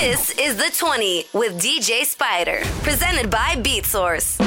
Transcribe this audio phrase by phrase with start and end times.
[0.00, 4.38] This is the 20 with DJ Spider, presented by Beatsource.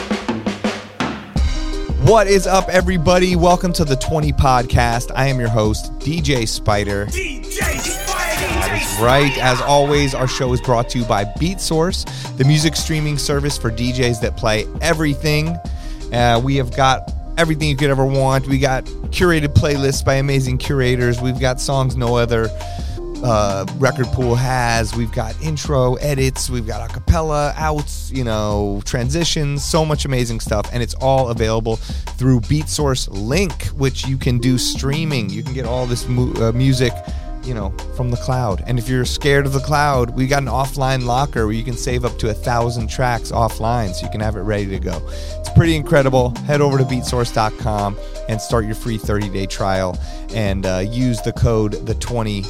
[2.07, 3.35] What is up, everybody?
[3.35, 5.11] Welcome to the 20 podcast.
[5.15, 7.07] I am your host, DJ Spider.
[7.07, 9.35] DJ That is right.
[9.39, 12.05] As always, our show is brought to you by Beatsource,
[12.37, 15.57] the music streaming service for DJs that play everything.
[16.13, 18.47] Uh, we have got everything you could ever want.
[18.47, 21.19] We got curated playlists by amazing curators.
[21.19, 22.49] We've got songs no other
[23.23, 24.95] uh, record pool has.
[24.95, 30.69] We've got intro, edits, we've got acapella, outs, you know, transitions, so much amazing stuff.
[30.73, 31.77] And it's all available
[32.17, 35.29] through BeatSource Link, which you can do streaming.
[35.29, 36.93] You can get all this mu- uh, music
[37.43, 38.63] you know, from the cloud.
[38.67, 41.75] And if you're scared of the cloud, we got an offline locker where you can
[41.75, 45.01] save up to a thousand tracks offline so you can have it ready to go.
[45.39, 46.31] It's pretty incredible.
[46.45, 49.97] Head over to beatsource.com and start your free 30 day trial
[50.33, 52.43] and uh, use the code the 20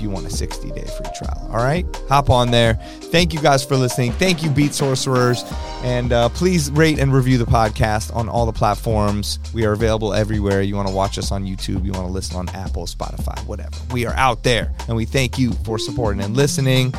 [0.00, 1.48] you want a 60 day free trial.
[1.50, 2.74] All right, hop on there.
[2.74, 4.12] Thank you guys for listening.
[4.12, 5.44] Thank you, Beat Sorcerers,
[5.82, 9.38] and uh, please rate and review the podcast on all the platforms.
[9.52, 10.62] We are available everywhere.
[10.62, 13.76] You want to watch us on YouTube, you want to listen on Apple, Spotify, whatever.
[13.92, 16.94] We are out there, and we thank you for supporting and listening.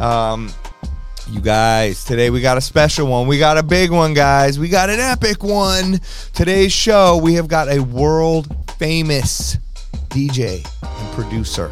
[0.00, 0.52] Um,
[1.28, 3.26] you guys, today we got a special one.
[3.26, 4.58] We got a big one, guys.
[4.58, 6.00] We got an epic one.
[6.32, 9.56] Today's show, we have got a world famous
[10.10, 11.70] DJ and producer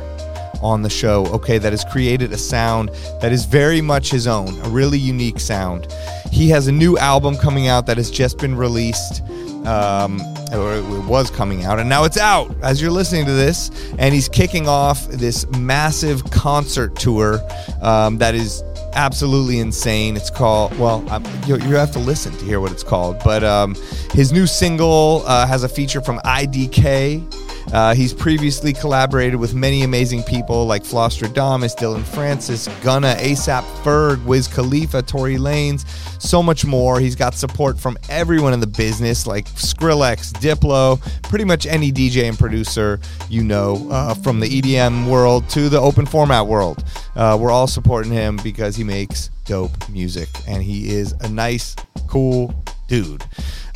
[0.65, 2.89] on the show, okay, that has created a sound
[3.21, 5.87] that is very much his own, a really unique sound.
[6.33, 9.23] He has a new album coming out that has just been released.
[9.67, 10.21] Um,
[10.53, 13.71] or it was coming out, and now it's out as you're listening to this.
[13.99, 17.41] And he's kicking off this massive concert tour
[17.81, 18.63] um, that is
[18.95, 20.17] absolutely insane.
[20.17, 21.03] It's called, well,
[21.47, 23.21] you, you, have to listen to hear what it's called.
[23.25, 23.75] But um,
[24.13, 27.54] his new single uh, has a feature from IDK.
[27.75, 34.25] Uh, he's previously collaborated with many amazing people like Flosstradamus, Dillon Francis, Gunna, ASAP Ferg,
[34.25, 35.85] Wiz Khalifa, Tory Lanez,
[36.23, 37.01] so much more.
[37.01, 42.29] He's got support from everyone in the business like Skrillex, Diplo, pretty much any DJ
[42.29, 46.85] and producer you know, uh, from the EDM world to the open format world.
[47.17, 51.75] Uh, we're all supporting him because he makes dope music and he is a nice,
[52.07, 52.55] cool
[52.87, 53.25] dude.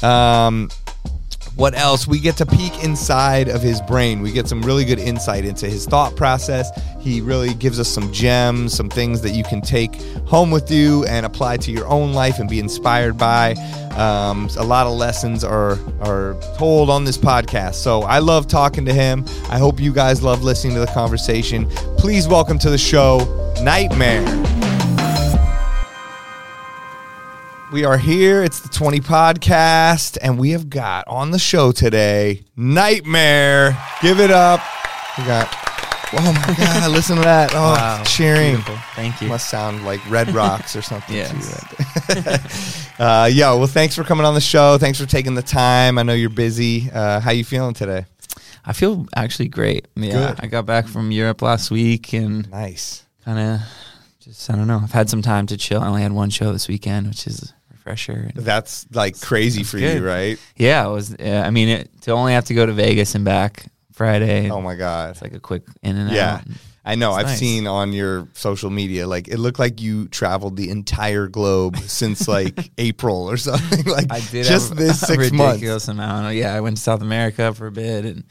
[0.03, 0.70] Um,
[1.58, 2.06] what else?
[2.06, 4.22] We get to peek inside of his brain.
[4.22, 6.70] We get some really good insight into his thought process.
[7.00, 11.04] He really gives us some gems, some things that you can take home with you
[11.06, 13.54] and apply to your own life and be inspired by.
[13.96, 17.75] Um, a lot of lessons are are told on this podcast.
[17.75, 19.25] So I love talking to him.
[19.50, 21.69] I hope you guys love listening to the conversation.
[21.96, 23.19] Please welcome to the show,
[23.64, 24.57] Nightmare.
[27.71, 28.43] We are here.
[28.43, 33.77] It's the 20 podcast, and we have got on the show today Nightmare.
[34.01, 34.61] Give it up.
[35.19, 35.55] We got,
[36.15, 37.51] oh my God, listen to that.
[37.53, 38.03] Oh, wow.
[38.05, 38.55] cheering.
[38.55, 38.77] Beautiful.
[38.95, 39.29] Thank you.
[39.29, 41.15] Must sound like Red Rocks or something.
[41.15, 42.91] yes.
[42.99, 44.79] uh, yo, well, thanks for coming on the show.
[44.79, 45.99] Thanks for taking the time.
[45.99, 46.91] I know you're busy.
[46.91, 48.06] Uh, how you feeling today?
[48.65, 49.89] I feel actually great.
[49.95, 50.41] Yeah, Good.
[50.41, 53.05] I got back from Europe last week and nice.
[53.27, 53.61] Kind of
[54.21, 54.81] just I don't know.
[54.83, 55.83] I've had some time to chill.
[55.83, 57.53] I only had one show this weekend, which is
[57.88, 58.31] pressure.
[58.34, 59.99] That's like crazy for good.
[59.99, 60.38] you, right?
[60.56, 61.15] Yeah, it was.
[61.15, 64.50] Uh, I mean, it, to only have to go to Vegas and back Friday.
[64.50, 66.34] Oh my god, it's like a quick in and yeah.
[66.34, 66.44] out.
[66.84, 67.10] I know.
[67.10, 67.38] It's I've nice.
[67.38, 72.28] seen on your social media, like it looked like you traveled the entire globe since
[72.28, 73.84] like April or something.
[73.93, 75.88] like I did just this six ridiculous months.
[75.88, 76.34] amount.
[76.37, 78.25] Yeah, I went to South America for a bit and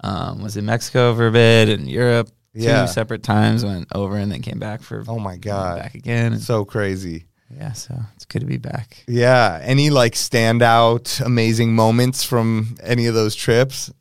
[0.00, 2.28] um, was in Mexico for a bit and Europe.
[2.54, 2.84] Two yeah.
[2.84, 5.02] separate times went over and then came back for.
[5.08, 5.78] Oh my god!
[5.78, 6.38] Back again.
[6.38, 7.26] So crazy.
[7.56, 9.04] Yeah, so it's good to be back.
[9.06, 9.60] Yeah.
[9.62, 13.92] Any like standout amazing moments from any of those trips?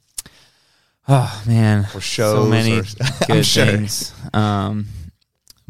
[1.08, 1.88] Oh man.
[1.94, 2.44] Or shows.
[2.44, 2.84] So many or,
[3.28, 3.66] good sure.
[3.66, 4.14] things.
[4.34, 4.88] Um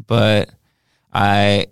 [0.06, 0.50] but
[1.12, 1.66] I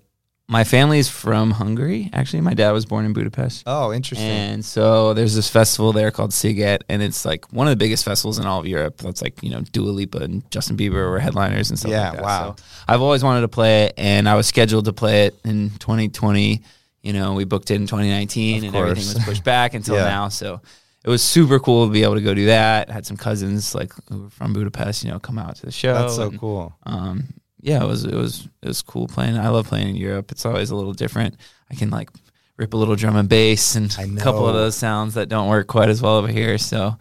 [0.51, 2.11] my family is from Hungary.
[2.13, 3.63] Actually, my dad was born in Budapest.
[3.67, 4.27] Oh, interesting.
[4.27, 8.05] And so there's this festival there called Sziget, and it's like one of the biggest
[8.05, 8.99] festivals in all of Europe.
[8.99, 11.93] That's like you know Dua Lipa and Justin Bieber were headliners and stuff.
[11.93, 12.25] Yeah, like that.
[12.25, 12.57] wow.
[12.59, 15.71] So I've always wanted to play it, and I was scheduled to play it in
[15.79, 16.63] 2020.
[17.03, 18.91] You know, we booked it in 2019, of and course.
[18.91, 20.05] everything was pushed back until yeah.
[20.05, 20.29] now.
[20.29, 20.61] So
[21.05, 22.91] it was super cool to be able to go do that.
[22.91, 25.73] I had some cousins like who were from Budapest, you know, come out to the
[25.73, 25.95] show.
[25.95, 26.77] That's so and, cool.
[26.85, 27.29] Um,
[27.63, 29.37] yeah, it was it was it was cool playing.
[29.37, 30.33] I love playing in Europe.
[30.33, 31.37] It's always a little different.
[31.71, 32.11] I can like
[32.57, 35.67] rip a little drum and bass and a couple of those sounds that don't work
[35.67, 36.59] quite as well over here.
[36.59, 36.97] So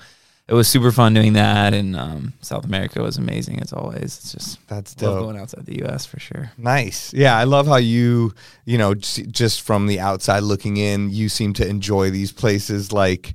[0.47, 1.73] it was super fun doing that.
[1.73, 4.03] And um, South America was amazing as always.
[4.03, 5.19] It's just that's dope.
[5.19, 6.05] going outside the U.S.
[6.05, 6.51] for sure.
[6.57, 7.13] Nice.
[7.13, 8.33] Yeah, I love how you
[8.65, 13.33] you know just from the outside looking in, you seem to enjoy these places like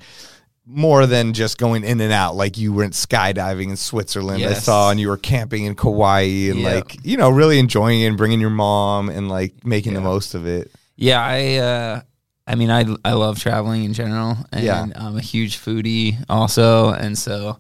[0.67, 2.37] more than just going in and out.
[2.37, 6.61] Like you went skydiving in Switzerland, I saw, and you were camping in Kauai, and
[6.61, 6.75] Yep.
[6.75, 10.35] like you know, really enjoying it, and bringing your mom, and like making the most
[10.35, 10.71] of it.
[10.97, 12.01] Yeah, I uh
[12.47, 14.87] I mean I I love traveling in general and Yeah.
[14.95, 17.59] I'm a huge foodie also and so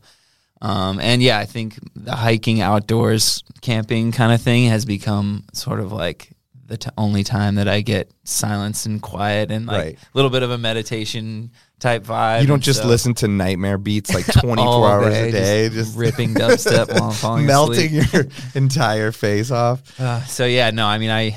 [0.62, 5.81] um and yeah, I think the hiking outdoors camping kind of thing has become sort
[5.81, 6.31] of like
[6.66, 9.99] the t- only time that I get silence and quiet and like a Right.
[10.14, 12.40] little bit of a meditation type vibe.
[12.40, 15.96] You don't just so- listen to nightmare beats like 24 hours day, a day, just,
[15.96, 18.12] ripping dubstep while I'm falling melting asleep.
[18.12, 18.25] your
[18.62, 19.82] entire face off.
[20.00, 21.37] Uh, so yeah, no, I mean, I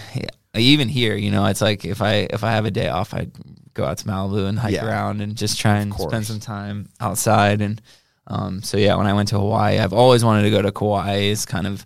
[0.55, 3.27] even here, you know, it's like if I if I have a day off, I
[3.73, 4.87] go out to Malibu and hike Yeah.
[4.87, 7.61] around and just try and spend some time outside.
[7.61, 7.79] And
[8.27, 11.15] um, so yeah, when I went to Hawaii, I've always wanted to go to Kauai.
[11.29, 11.85] Is kind of,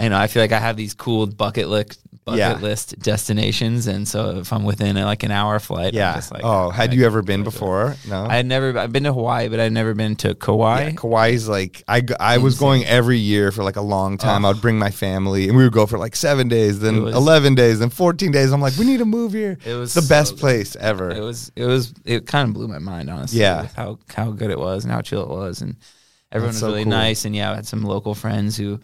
[0.00, 2.54] you know, I feel like I have these cool bucket list bucket Yeah.
[2.56, 6.14] list destinations, and so if I'm within a, like an hour flight, Yeah.
[6.16, 7.96] just like, oh, had you ever been before?
[8.08, 8.26] No.
[8.26, 8.76] I had never.
[8.78, 10.82] I've been to Hawaii, but I'd never been to Kauai.
[10.86, 14.44] Yeah, Kauai's like I I was going every year for like a long time.
[14.44, 14.50] Oh.
[14.50, 17.54] I'd bring my family and we would go for like seven days, then was- eleven
[17.54, 18.52] days, then fourteen days.
[18.52, 19.56] I'm like, we need to move here.
[19.64, 20.40] It was the so best good.
[20.40, 21.10] place ever.
[21.12, 23.40] It was it was it kind of blew my mind honestly.
[23.40, 23.68] Yeah.
[23.76, 25.76] how how good it was and how chill it was, and
[26.32, 26.90] everyone That's was so really cool.
[26.90, 27.24] nice.
[27.24, 28.80] And yeah, I had some local friends who,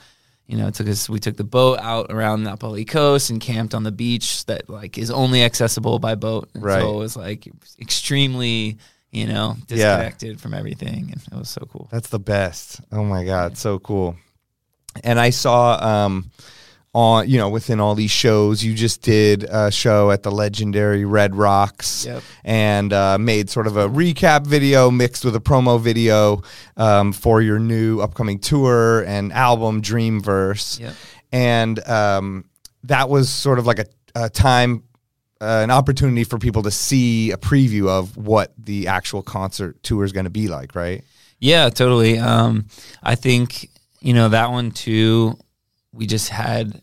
[0.52, 1.08] you know, took us.
[1.08, 4.68] We took the boat out around the Napali coast and camped on the beach that
[4.68, 6.50] like is only accessible by boat.
[6.54, 6.82] And Right.
[6.82, 7.48] So it was like
[7.80, 8.76] extremely
[9.10, 9.96] you know Yeah.
[9.96, 11.88] disconnected from everything, and it was so cool.
[11.90, 12.82] That's the best.
[12.92, 14.16] Oh my god, so cool.
[15.02, 16.30] And I saw um
[16.94, 21.04] on you know within all these shows, you just did a show at the legendary
[21.04, 22.04] Red Rocks.
[22.04, 22.22] Yep.
[22.44, 26.42] And uh, made sort of a recap video mixed with a promo video
[26.76, 30.80] um, for your new upcoming tour and album Dreamverse.
[30.80, 30.94] Yep.
[31.32, 32.44] and um,
[32.84, 34.84] that was sort of like a, a time
[35.40, 40.04] uh, an opportunity for people to see a preview of what the actual concert tour
[40.04, 41.04] is going to be like right
[41.40, 42.18] Yeah, totally.
[42.20, 42.66] Um,
[43.02, 43.68] I think
[44.00, 45.36] you know that one too.
[45.92, 46.80] We just had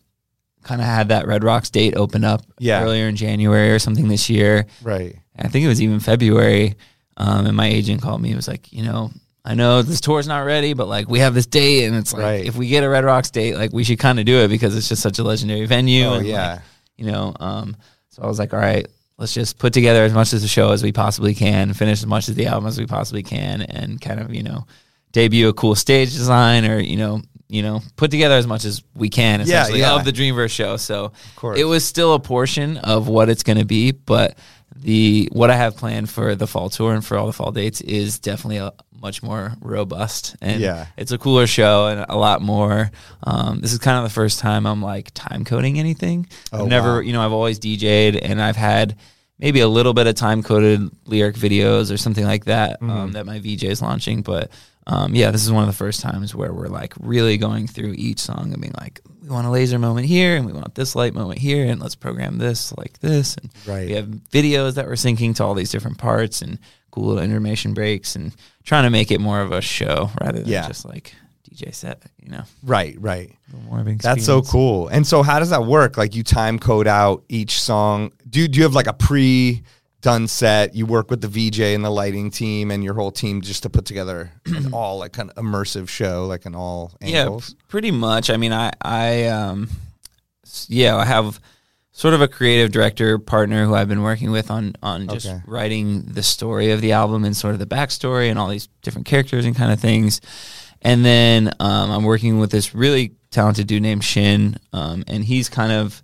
[0.64, 2.84] kind of had that Red Rocks date open up Yeah.
[2.84, 4.66] earlier in January or something this year.
[4.84, 6.76] right I think it was even February.
[7.16, 8.32] Um, and my agent called me.
[8.32, 9.12] It was like, you know,
[9.46, 12.22] I know this tour's not ready, but like we have this date, and it's like
[12.22, 12.46] Right.
[12.46, 14.76] if we get a Red Rocks date, like we should kind of do it because
[14.76, 16.06] it's just such a legendary venue.
[16.06, 16.62] oh and, yeah like,
[16.98, 17.34] you know.
[17.40, 17.76] Um,
[18.10, 18.86] so I was like, all right,
[19.18, 22.06] let's just put together as much of the show as we possibly can, finish as
[22.06, 24.66] much of the album as we possibly can, and kind of you know
[25.14, 28.82] debut a cool stage design or you know you know put together as much as
[28.96, 29.96] we can Yeah, essentially yeah.
[29.96, 30.78] of the Dreamverse show.
[30.78, 31.60] So course.
[31.60, 34.38] it was still a portion of what it's going to be, but
[34.76, 37.82] the what I have planned for the fall tour and for all the fall dates
[37.82, 40.88] is definitely a much more robust and Yeah.
[40.98, 42.92] it's a cooler show and a lot more.
[43.24, 46.28] Um, this is kind of the first time I'm like time coding anything.
[46.54, 47.00] Oh, I've never, wow.
[47.00, 48.98] you know, I've always DJ'd and I've had
[49.40, 52.90] maybe a little bit of time coded lyric videos or something like that Mm-hmm.
[52.92, 54.22] um, that my VJ is launching.
[54.22, 54.52] But
[54.92, 57.94] um, yeah, this is one of the first times where we're like really going through
[57.98, 60.96] each song and being like, we want a laser moment here and we want this
[60.96, 63.36] light moment here and let's program this like this.
[63.38, 63.88] And Right.
[63.88, 66.58] we have videos that we're syncing to all these different parts and
[66.92, 70.50] cool little intermission breaks and trying to make it more of a show rather than
[70.50, 70.68] Yeah.
[70.68, 71.14] just like
[71.48, 72.44] DJ set, you know.
[72.64, 73.32] right right
[74.04, 77.62] that's so cool and so how does that work like you time code out each
[77.62, 79.62] song do, do you have like a pre
[80.02, 83.42] done set you work with the vj and the lighting team and your whole team
[83.42, 87.24] just to put together an all like kind of immersive show like an all Yeah,
[87.24, 88.30] angles p- pretty much.
[88.30, 89.68] I mean, I, I, um,
[90.68, 91.40] yeah, I have
[91.92, 95.42] sort of a creative director partner who I've been working with on on just Okay.
[95.46, 99.06] writing the story of the album and sort of the backstory and all these different
[99.06, 100.22] characters and kind of things.
[100.82, 105.50] And then um, I'm working with this really talented dude named Shin, um, and he's
[105.50, 106.02] kind of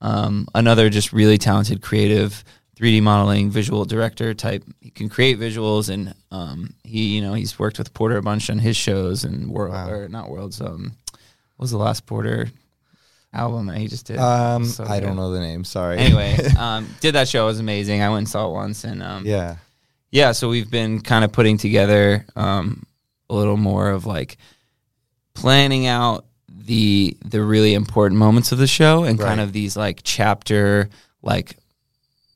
[0.00, 2.44] um, another just really talented creative
[2.76, 4.64] 3D modeling visual director type.
[4.80, 8.48] He can create visuals, and um, he you know he's worked with Porter a bunch
[8.50, 9.90] on his shows and world Wow.
[9.90, 10.60] or not worlds.
[10.60, 10.92] Um,
[11.56, 12.48] what was the last Porter
[13.32, 14.18] album that he just did?
[14.18, 17.60] um So i don't know the name sorry Anyway, um, did that show it was
[17.60, 18.02] amazing.
[18.02, 19.56] I went and saw it once, and um, yeah
[20.10, 22.82] yeah, so we've been kind of putting together um,
[23.30, 24.36] a little more of like
[25.34, 30.00] planning out the the really important moments of the show and kind of these like
[30.04, 30.90] chapter
[31.22, 31.56] like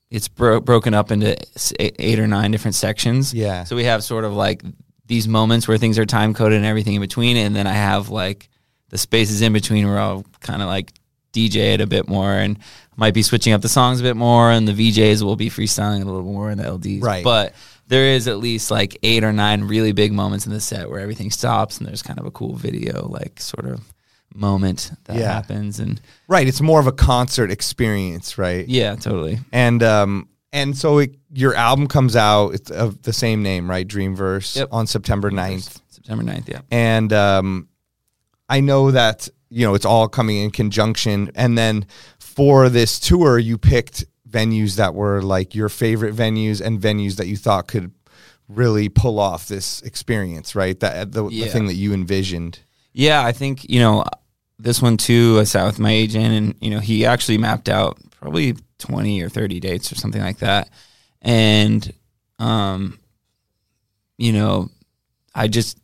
[0.09, 1.35] it's bro- broken up into
[1.79, 3.33] eight or nine different sections.
[3.33, 3.63] Yeah.
[3.63, 4.63] So we have sort of like
[5.05, 8.09] these moments where things are time coded and everything in between, and then I have
[8.09, 8.49] like
[8.89, 10.93] the spaces in between where I'll kind of like
[11.33, 12.57] DJ it a bit more and
[12.95, 16.01] might be switching up the songs a bit more, and the VJs will be freestyling
[16.01, 17.03] a little more in the LDs.
[17.03, 17.23] Right.
[17.23, 17.53] But
[17.87, 20.99] there is at least like eight or nine really big moments in the set where
[20.99, 23.81] everything stops and there's kind of a cool video, like sort of
[24.37, 25.33] moment that Yeah.
[25.33, 25.79] happens.
[25.79, 29.39] And right it's more of a concert experience right yeah, totally.
[29.51, 33.85] and um and so it, your album comes out it's of the same name, right?
[33.87, 34.69] Dreamverse Yep.
[34.71, 35.81] on September 9th.
[35.89, 36.61] September 9th, yeah.
[36.71, 37.67] And um,
[38.47, 41.31] I know that, you know, it's all coming in conjunction.
[41.35, 41.85] And then
[42.19, 47.27] for this tour, you picked venues that were like your favorite venues and venues that
[47.27, 47.91] you thought could
[48.47, 50.79] really pull off this experience, right?
[50.79, 52.59] That the, the thing that you envisioned.
[52.93, 54.05] Yeah, I think you know
[54.59, 55.37] this one too.
[55.39, 59.29] I sat with my agent, and you know he actually mapped out probably twenty or
[59.29, 60.69] thirty dates or something like that.
[61.21, 61.91] And
[62.39, 62.99] um,
[64.17, 64.69] you know,
[65.35, 65.77] I just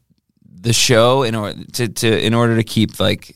[0.62, 3.36] the show in order to, to in order to keep like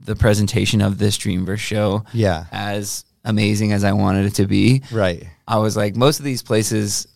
[0.00, 2.46] the presentation of this Dreamverse show Yeah.
[2.50, 4.82] as amazing as I wanted it to be.
[4.90, 5.24] Right.
[5.46, 7.06] I was like, most of these places,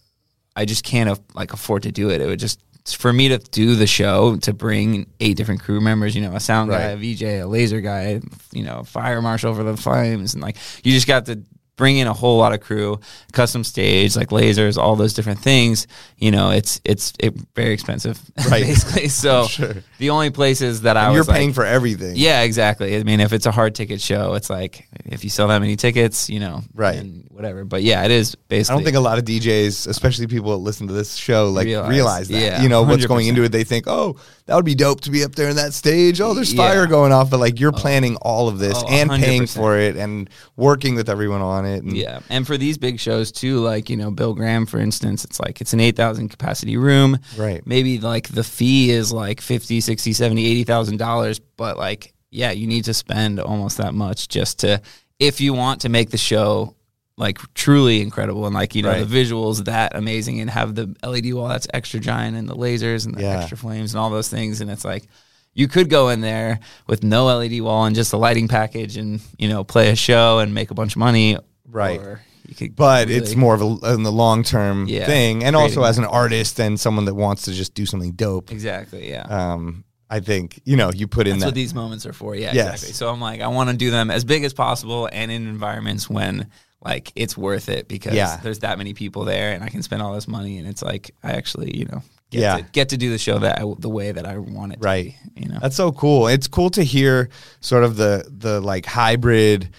[0.55, 2.21] I just can't like afford to do it.
[2.21, 2.61] It would just
[2.93, 6.41] for me to do the show to bring eight different crew members, you know, a
[6.41, 8.21] sound guy, a VJ, a laser guy,
[8.53, 11.43] you know, fire marshal for the flames, and like you just got to
[11.77, 12.99] bring in a whole lot of crew,
[13.33, 15.87] custom stage, like lasers, all those different things.
[16.17, 18.19] You know, it's it's it, very expensive,
[18.51, 18.65] Right.
[18.65, 19.09] basically.
[19.27, 19.75] So Sure.
[19.99, 22.13] the only places that I And was you're paying like, for everything.
[22.17, 22.97] yeah, exactly.
[22.97, 25.77] I mean, if it's a hard ticket show, it's like if you sell that many
[25.77, 26.97] tickets, you know, Right.
[26.97, 27.65] and whatever.
[27.65, 28.73] But yeah, it is basically.
[28.75, 31.67] I don't think a lot of DJs, especially people that listen to this show, like
[31.67, 32.41] realize, Realize, that.
[32.41, 33.53] yeah, you know what's going into it.
[33.53, 34.17] They think, oh,
[34.47, 36.21] that would be dope to be up there in that stage.
[36.21, 36.67] Oh, there's Yeah.
[36.69, 37.79] fire going off, but like you're oh.
[37.79, 39.55] planning all of this Oh, and paying 100%.
[39.55, 41.83] for it and working with everyone on it.
[41.83, 45.25] And Yeah, and for these big shows too, like you know Bill Graham, for instance,
[45.25, 47.19] it's like it's an eight thousand capacity room.
[47.37, 47.67] Right.
[47.67, 52.67] Maybe like the fee is like 50, 60, 70, 80,000 dollars, but like yeah, you
[52.67, 54.81] need to spend almost that much just to
[55.19, 56.75] if you want to make the show
[57.19, 59.09] like truly incredible and like you know Right.
[59.09, 63.07] the visuals that amazing and have the LED wall that's extra giant and the lasers
[63.07, 63.39] and the Yeah.
[63.39, 65.07] extra flames and all those things and it's like
[65.55, 69.23] you could go in there with no LED wall and just a lighting package and
[69.39, 71.39] you know play a show and make a bunch of money
[71.71, 72.01] Right.
[72.47, 75.57] you could But really- it's more of a in the long term Yeah, thing, and
[75.57, 78.53] also creating as an artist and someone that wants to just do something dope.
[78.53, 81.47] exactly yeah Um, I think you know you put in that's that.
[81.49, 82.75] what these moments are for yeah Yes.
[82.75, 85.49] exactly so i'm like i want to do them as big as possible and in
[85.49, 86.47] environments when
[86.85, 88.37] like it's worth it because Yeah.
[88.45, 91.11] there's that many people there and i can spend all this money and it's like
[91.25, 92.57] i actually you know get, Yeah.
[92.59, 95.15] to, get to do the show that I, the way that i want it Right.
[95.25, 96.29] to be, you know That's so cool.
[96.29, 97.29] It's cool to hear
[97.61, 99.71] sort of the the like hybrid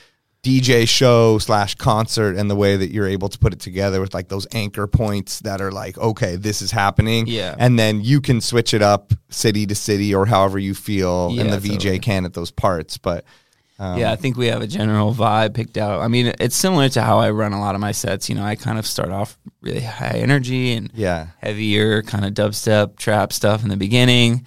[0.47, 4.13] DJ show slash concert and the way that you're able to put it together with
[4.13, 7.27] like those anchor points that are like, okay, this is happening.
[7.27, 7.53] Yeah.
[7.59, 11.49] And then you can switch it up city to city or however you feel and
[11.49, 12.97] Yeah, the VJ can at those parts.
[12.97, 13.25] But
[13.77, 15.99] um, yeah, I think we have a general vibe picked out.
[15.99, 18.29] I mean, it's similar to how I run a lot of my sets.
[18.29, 21.27] You know, I kind of start off really high energy and yeah.
[21.39, 24.45] heavier kind of dubstep trap stuff in the beginning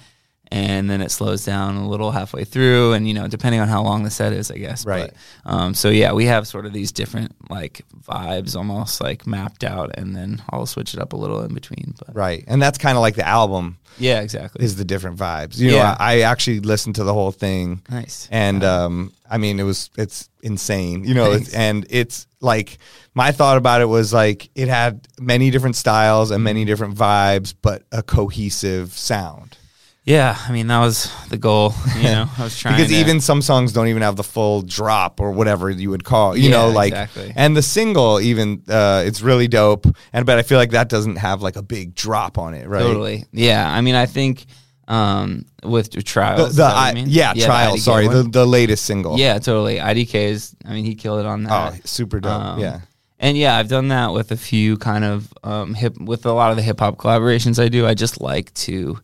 [0.52, 3.82] and then it slows down a little halfway through and you know depending on how
[3.82, 5.12] long the set is i guess Right.
[5.44, 9.62] but, um, so yeah we have sort of these different like vibes almost like mapped
[9.64, 12.44] out and then i'll switch it up a little in between but Right.
[12.48, 15.58] And that's kind of like the album yeah exactly is the different vibes.
[15.58, 15.96] You know, Yeah.
[15.98, 17.82] I, I actually listened to the whole thing.
[17.90, 22.78] nice and um, I mean, it was it's insane, you know, it's, and it's like
[23.14, 27.54] my thought about it was like it had many different styles and many different vibes,
[27.62, 29.56] but a cohesive sound.
[30.04, 33.20] Yeah i mean that was the goal you know i was trying Because to, even
[33.20, 36.56] some songs don't even have the full drop or whatever you would call, you Yeah,
[36.56, 37.32] know, like exactly.
[37.36, 41.16] and the single even uh, it's really dope, and but I feel like that doesn't
[41.16, 42.80] have like a big drop on it, right?
[42.80, 44.46] totally yeah i mean i think
[44.88, 47.06] um, with The, trials the you I, mean?
[47.08, 47.76] yeah, the trial.
[47.76, 48.16] IDK Sorry, one.
[48.16, 49.18] the the latest single.
[49.18, 52.32] yeah totally idk is i mean he killed it on that Oh, super dope.
[52.32, 52.80] Um, yeah.
[53.22, 56.52] And yeah, I've done that with a few kind of um, hip with a lot
[56.52, 57.86] of the hip hop collaborations I do.
[57.86, 58.98] I just like to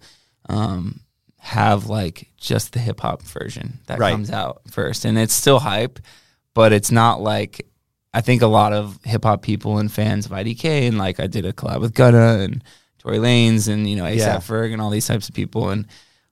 [0.49, 1.01] um,
[1.39, 4.13] have like just the hip hop version that Right.
[4.13, 5.99] comes out first, and it's still hype,
[6.55, 7.67] but it's not like
[8.15, 11.27] I think a lot of hip hop people and fans of IDK and like I
[11.27, 12.65] did a collab with Gunna and
[12.99, 14.37] Tory Lanez and you know ASAP Yeah.
[14.39, 15.87] Ferg and all these types of people and.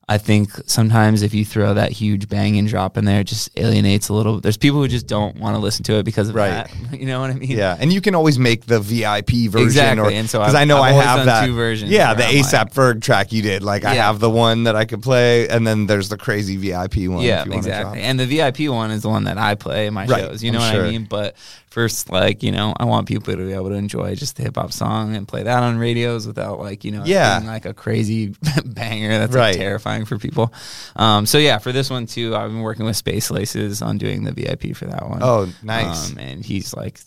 [0.07, 3.49] I think sometimes if you throw that huge bang and drop in there, it just
[3.59, 4.39] alienates a little.
[4.39, 6.51] There's people who just don't want to listen to it because of Right.
[6.51, 6.71] that.
[7.01, 7.51] You know what I mean?
[7.51, 10.65] Yeah, and you can always make the VIP version, Exactly, or and so because I
[10.65, 13.63] know I've I have that two versions Yeah, the I'm ASAP Ferg track you did.
[13.63, 17.09] Like I have the one that I could play, and then there's the crazy VIP
[17.09, 17.25] one.
[17.25, 18.01] Yeah, if you exactly.
[18.03, 20.45] And the VIP one is the one that I play in my Right, shows.
[20.45, 20.87] You know I'm what sure.
[20.87, 21.05] I mean?
[21.05, 21.35] But
[21.75, 24.55] first, like you know, I want people to be able to enjoy just the hip
[24.57, 27.39] hop song and play that on radios without like you know, Yeah.
[27.41, 28.29] being like a crazy
[28.65, 29.51] banger that's Right.
[29.51, 30.53] like terrifying for people.
[30.97, 34.23] Um, so yeah, for this one too, I've been working with Space Laces on doing
[34.25, 35.19] the VIP for that one.
[35.23, 36.13] Oh, nice.
[36.13, 36.99] Um, and he's like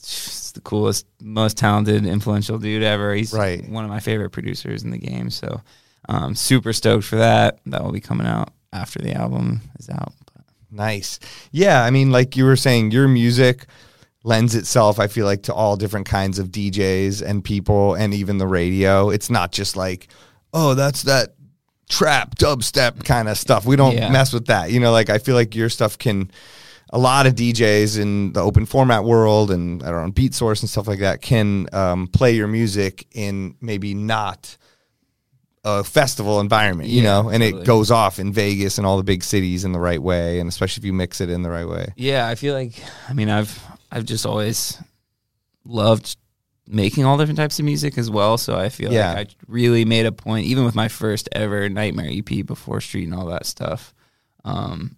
[0.54, 3.14] the coolest, most talented, influential dude ever.
[3.16, 3.68] He's Right.
[3.70, 5.30] one of my favorite producers in the game.
[5.30, 5.62] So
[6.10, 7.60] um, super stoked for that.
[7.66, 10.14] That will be coming out after the album is out.
[10.70, 11.20] Nice.
[11.52, 13.66] Yeah, I mean, like you were saying, your music
[14.24, 18.38] lends itself, I feel like, to all different kinds of DJs and people and even
[18.38, 19.10] the radio.
[19.10, 20.08] It's not just like,
[20.54, 21.36] oh, that's that
[21.90, 23.66] trap dubstep kind of stuff.
[23.66, 24.10] We don't Yeah.
[24.12, 24.72] mess with that.
[24.72, 26.30] You know, like I feel like your stuff can
[26.92, 30.70] a lot of DJs in the open format world and I don't know, Beatsource and
[30.70, 34.56] stuff like that can um, play your music in maybe not
[35.66, 37.62] a festival environment, you Yeah, know, and totally.
[37.62, 40.48] it goes off in Vegas and all the big cities in the right way, and
[40.48, 41.90] especially if you mix it in the right way.
[41.98, 44.78] Yeah, I feel like I mean I've I've just always
[45.66, 46.18] loved
[46.68, 48.38] making all different types of music as well.
[48.38, 49.14] So I feel Yeah.
[49.14, 53.06] like I really made a point, even with my first ever Nightmare EP before Street
[53.06, 53.94] and all that stuff.
[54.44, 54.98] Um,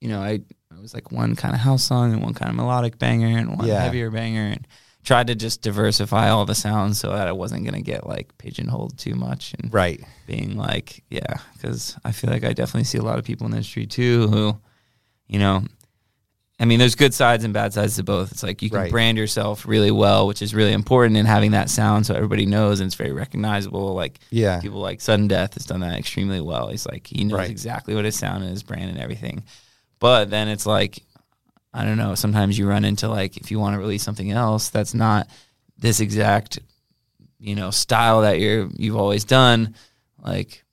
[0.00, 0.40] you know, I
[0.76, 3.56] I was like one kind of house song and one kind of melodic banger and
[3.58, 3.80] one Yeah.
[3.80, 4.66] heavier banger and
[5.02, 8.96] tried to just diversify all the sounds so that I wasn't gonna get like pigeonholed
[8.98, 10.00] too much and Right.
[10.26, 13.52] being like, yeah, because I feel like I definitely see a lot of people in
[13.52, 14.56] the industry too who,
[15.26, 15.64] you know,
[16.60, 18.32] I mean, there's good sides and bad sides to both.
[18.32, 18.90] It's like you can Right.
[18.90, 22.80] brand yourself really well, which is really important in having that sound so everybody knows
[22.80, 23.94] and it's very recognizable.
[23.94, 24.60] Like, Yeah.
[24.60, 26.68] people like Sudden Death has done that extremely well.
[26.68, 27.50] He's like, he knows Right.
[27.50, 29.44] exactly what his sound and his brand and everything.
[30.00, 31.00] But then it's like,
[31.72, 34.68] I don't know, sometimes you run into like, if you want to release something else
[34.68, 35.28] that's not
[35.78, 36.58] this exact,
[37.38, 39.76] you know, style that you're, you've always done,
[40.24, 40.64] like,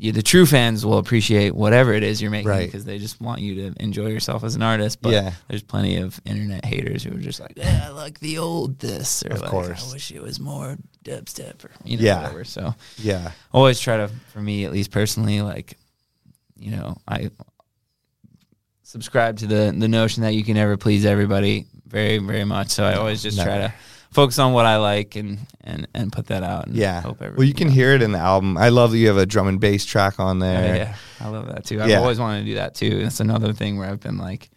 [0.00, 2.66] you, the true fans will appreciate whatever it is you're making Right.
[2.66, 5.02] because they just want you to enjoy yourself as an artist.
[5.02, 5.32] But Yeah.
[5.48, 9.24] there's plenty of internet haters who are just like, yeah, I like the old this,
[9.24, 9.90] or Of like, course.
[9.90, 12.22] I wish it was more dubstep, or you know, Yeah.
[12.22, 12.44] whatever.
[12.44, 13.32] So Yeah.
[13.52, 15.76] always try to, for me at least personally, like,
[16.56, 17.30] you know, I
[18.82, 22.70] subscribe to the the notion that you can never please everybody very very much.
[22.70, 23.74] So I always just try to
[24.10, 26.66] focus on what I like and and and put that out.
[26.66, 27.00] And Yeah.
[27.02, 28.56] hope Well, you can hear it in the album.
[28.56, 30.76] I love that you have a drum and bass track on Oh, there.
[30.76, 31.80] yeah, I love that too.
[31.82, 31.98] I've Yeah.
[32.00, 33.02] always wanted to do that too.
[33.02, 34.50] That's another thing where I've been like,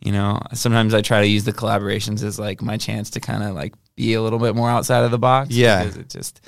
[0.00, 3.42] you know, sometimes I try to use the collaborations as like my chance to kind
[3.42, 5.50] of like be a little bit more outside of the box.
[5.50, 5.82] Yeah.
[5.84, 6.40] because it just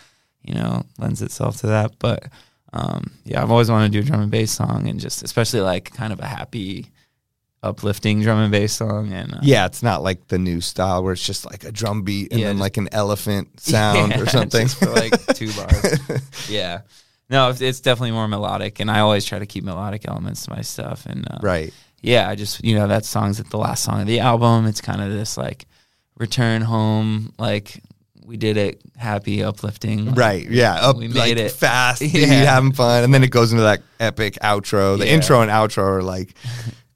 [0.42, 1.92] you know lends itself to that.
[1.98, 2.24] But
[2.72, 5.60] um, yeah, I've always wanted to do a drum and bass song, and just especially
[5.62, 6.90] like kind of a happy,
[7.62, 9.12] uplifting drum and bass song.
[9.12, 12.02] And uh, Yeah, it's not like the new style where it's just like a drum
[12.02, 14.68] beat and Yeah, then like an elephant sound Yeah, or something.
[14.68, 15.98] for like two bars.
[16.48, 16.82] yeah.
[17.28, 20.60] No, it's, definitely more melodic, and I always try to keep melodic elements to my
[20.62, 21.06] stuff.
[21.06, 21.74] And uh, right.
[22.00, 24.66] yeah, I just you know that song's at the last song of the album.
[24.66, 25.66] It's kind of this like
[26.16, 27.82] return home, like
[28.24, 30.06] we did it, happy, uplifting.
[30.06, 30.48] like, Right.
[30.50, 30.74] Yeah.
[30.74, 31.50] Up we like made it.
[31.50, 32.26] fast, Yeah.
[32.26, 33.02] having fun.
[33.04, 34.96] And then it goes into that epic outro.
[34.98, 35.14] The Yeah.
[35.14, 36.34] intro and outro are like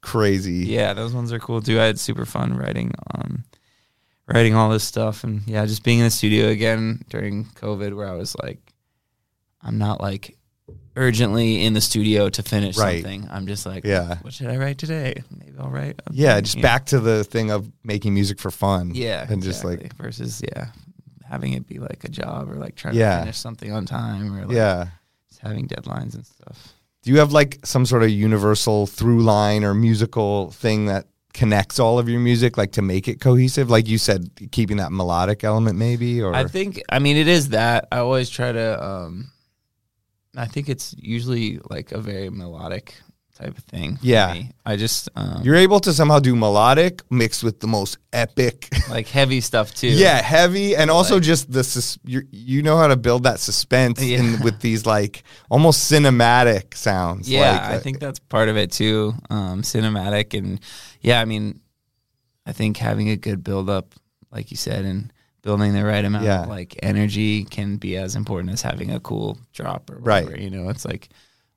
[0.01, 0.65] crazy.
[0.67, 1.79] Yeah, those ones are cool too.
[1.79, 3.43] I had super fun writing, um,
[4.27, 8.07] writing all this stuff, and yeah, just being in the studio again during COVID, where
[8.07, 8.59] I was like,
[9.61, 10.37] I'm not like
[10.97, 13.01] urgently in the studio to finish Right.
[13.01, 13.27] something.
[13.31, 14.17] I'm just like, Yeah.
[14.21, 15.23] what should I write today?
[15.29, 16.01] Maybe I'll write.
[16.05, 16.67] a Yeah, thing, just you know?
[16.67, 18.91] back to the thing of making music for fun.
[18.93, 20.67] Yeah, And just like, versus yeah,
[21.29, 23.15] having it be like a job or like trying Yeah.
[23.17, 24.87] to finish something on time or like yeah.
[25.29, 26.73] just having deadlines and stuff.
[27.03, 31.79] Do you have like some sort of universal through line or musical thing that connects
[31.79, 33.69] all of your music, like to make it cohesive?
[33.69, 37.49] Like you said, keeping that melodic element maybe or I think I mean it is
[37.49, 37.87] that.
[37.91, 39.31] I always try to um
[40.35, 42.95] I think it's usually like a very melodic
[43.41, 43.97] type of thing.
[44.01, 44.33] Yeah.
[44.33, 44.51] me.
[44.65, 49.07] I just um you're able to somehow do melodic mixed with the most epic like
[49.07, 49.87] heavy stuff too.
[49.89, 53.39] Yeah, heavy, and also Like- just the sus- you you know how to build that
[53.39, 54.19] suspense Yeah.
[54.19, 57.27] in, with these like almost cinematic sounds.
[57.29, 59.13] Yeah, like, I think that's part of it too.
[59.29, 60.59] Um cinematic and
[61.01, 61.61] yeah, I mean
[62.45, 63.93] I think having a good build up,
[64.31, 66.43] like you said, and building the right amount Yeah.
[66.43, 70.39] of like energy can be as important as having a cool drop or Right.
[70.39, 71.09] You know, it's like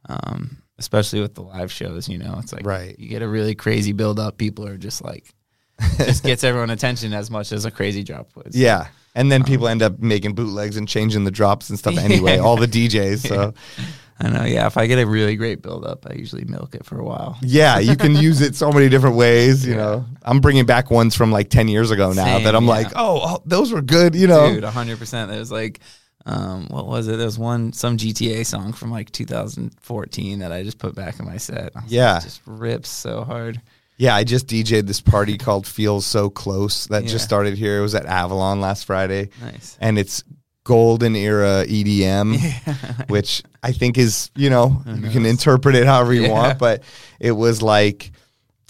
[0.08, 2.98] um especially with the live shows, you know, it's like Right.
[2.98, 5.32] you get a really crazy build up, people are just like
[5.98, 8.54] just gets everyone attention as much as a crazy drop would.
[8.54, 8.88] yeah.
[9.16, 12.34] And then people um, end up making bootlegs and changing the drops and stuff anyway.
[12.36, 12.40] Yeah.
[12.42, 13.26] All the DJs.
[13.28, 13.54] So
[14.20, 14.66] I know, yeah.
[14.66, 17.38] If I get a really great build up, I usually milk it for a while.
[17.42, 19.64] yeah, you can use it so many different ways.
[19.66, 19.78] You Yeah.
[19.78, 22.70] know, I'm bringing back ones from like ten years ago now Same, that I'm yeah.
[22.70, 24.14] like, oh, oh, those were good.
[24.16, 25.30] You know, Dude, hundred percent.
[25.30, 25.78] There's like,
[26.26, 27.16] um, what was it?
[27.16, 31.26] There was one some GTA song from like 2014 that I just put back in
[31.26, 31.74] my set.
[31.74, 32.18] Like, Yeah.
[32.18, 33.60] it just rips so hard.
[33.96, 37.10] Yeah, I just DJ'd this party called Feels So Close that Yeah.
[37.10, 37.78] just started here.
[37.78, 39.28] It was at Avalon last Friday.
[39.40, 39.76] Nice.
[39.80, 40.24] And it's
[40.64, 42.38] golden era EDM,
[43.08, 46.32] which I think is, you know, you can interpret it however you Yeah.
[46.32, 46.82] want, but
[47.20, 48.10] it was like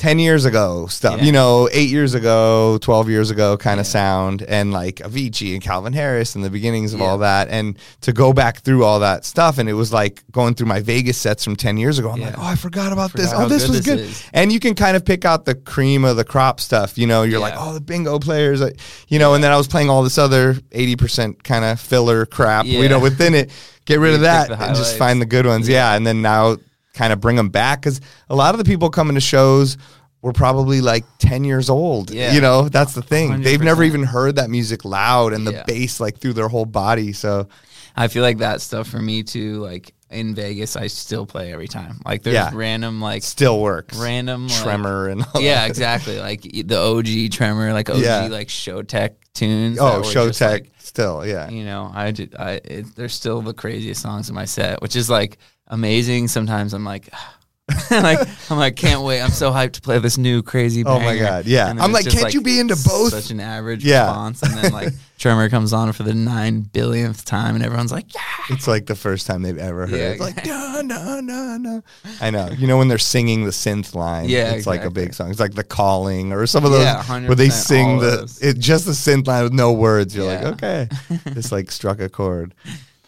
[0.04, 1.24] 10 years ago stuff, Yeah.
[1.24, 5.62] you know, eight years ago, 12 years ago kind of sound, and like Avicii and
[5.62, 7.48] Calvin Harris and the beginnings of all that.
[7.48, 10.80] And to go back through all that stuff, and it was like going through my
[10.80, 12.10] Vegas sets from 10 years ago.
[12.10, 12.26] I'm Yeah.
[12.26, 13.30] like, oh, I forgot about this.
[13.30, 14.00] Forgot Oh, this good was good.
[14.00, 14.22] is.
[14.34, 16.98] And you can kind of pick out the cream of the crop stuff.
[16.98, 18.60] You know, you're like, oh, the bingo players,
[19.08, 22.66] you know, and then I was playing all this other 80% kind of filler crap,
[22.66, 22.88] you Yeah.
[22.88, 23.50] know, within it.
[23.86, 25.66] Get rid You of that and just find the good ones.
[25.68, 25.94] Yeah.
[25.94, 26.56] And then now
[26.94, 29.76] kind of bring them back because a lot of the people coming to shows
[30.22, 32.10] were probably like 10 years old.
[32.10, 32.32] Yeah.
[32.32, 33.42] You know, that's the thing.
[33.42, 35.64] They've never even heard that music loud and the Yeah.
[35.66, 37.12] bass like through their whole body.
[37.12, 37.48] So,
[37.96, 39.60] I feel like that stuff for me too.
[39.62, 42.00] Like in Vegas, I still play every time.
[42.06, 42.50] Like there's Yeah.
[42.54, 43.98] random like still works.
[43.98, 45.68] random like- Tremor and all yeah, that.
[45.70, 46.18] exactly.
[46.18, 48.28] Like the OG Tremor, like OG Yeah.
[48.30, 49.78] like Showtek tunes.
[49.80, 50.50] Oh, that Showtek.
[50.50, 51.48] like, still, yeah.
[51.50, 54.96] you know, I, did, I it, there's still the craziest songs in my set, which
[54.96, 56.28] is like amazing.
[56.28, 57.08] Sometimes I'm like,
[57.90, 58.18] like
[58.50, 59.22] I'm like, can't wait.
[59.22, 60.84] I'm so hyped to play this new crazy.
[60.84, 61.16] Oh my.
[61.16, 61.72] God, yeah.
[61.78, 63.10] I'm like, can't you be into both?
[63.14, 64.04] Such an average Yeah.
[64.04, 68.14] response, and then like Tremor comes on for the nine billionth time, and everyone's like,
[68.14, 68.20] yeah.
[68.50, 69.98] It's like the first time they've ever heard.
[69.98, 70.12] Yeah, it.
[70.12, 71.82] It's like no, no, no, no.
[72.20, 72.50] I know.
[72.50, 74.28] You know when they're singing the synth line.
[74.28, 75.30] Yeah, it's like a big song.
[75.30, 78.84] It's like the calling or some of those Yeah, where they sing the it just
[78.84, 80.14] the synth line with no words.
[80.14, 80.48] You're Yeah.
[80.50, 80.88] like, okay,
[81.30, 82.54] this like struck a chord.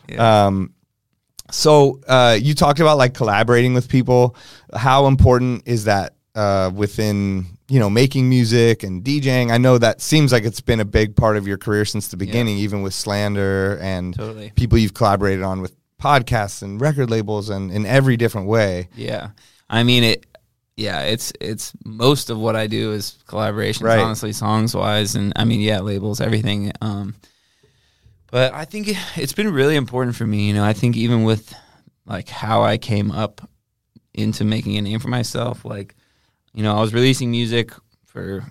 [0.08, 0.46] Yeah.
[0.46, 0.72] Um,
[1.50, 4.36] so uh, you talked about like collaborating with people.
[4.74, 9.50] How important is that uh, within you know making music and DJing?
[9.50, 12.16] I know that seems like it's been a big part of your career since the
[12.16, 14.52] beginning, even with Slander and Totally.
[14.56, 18.88] people you've collaborated on with podcasts and record labels and in every different way.
[18.94, 19.30] Yeah.
[19.68, 20.26] I mean it
[20.76, 23.98] yeah, it's it's most of what I do is collaborations, Right.
[23.98, 26.70] honestly, songs wise and I mean, yeah, labels, everything.
[26.82, 27.14] Um
[28.30, 30.64] but I think it, it's been really important for me, you know.
[30.64, 31.52] I think even with
[32.06, 33.48] like how I came up
[34.14, 35.94] into making a name for myself, like
[36.54, 37.72] you know, I was releasing music
[38.06, 38.44] for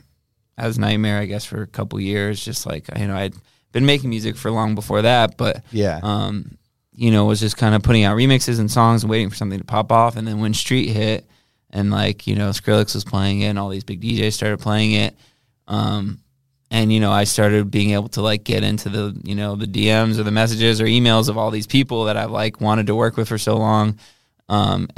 [0.57, 3.33] as Nightmare, I guess, for a couple years, just like you know, I'd
[3.71, 5.99] been making music for long before that, but Yeah.
[6.01, 6.57] um,
[6.97, 9.59] you know, was just kind of putting out remixes and songs and waiting for something
[9.59, 10.15] to pop off.
[10.15, 11.27] And then when Street hit
[11.71, 14.93] and like, you know, Skrillex was playing it and all these big DJs started playing
[14.93, 15.13] it.
[15.67, 16.19] Um,
[16.75, 19.65] and, you know, I started being able to like get into the, you know, the
[19.65, 22.95] DMs or the messages or emails of all these people that I've like wanted to
[22.95, 23.97] work with for so long.
[24.49, 24.89] Um,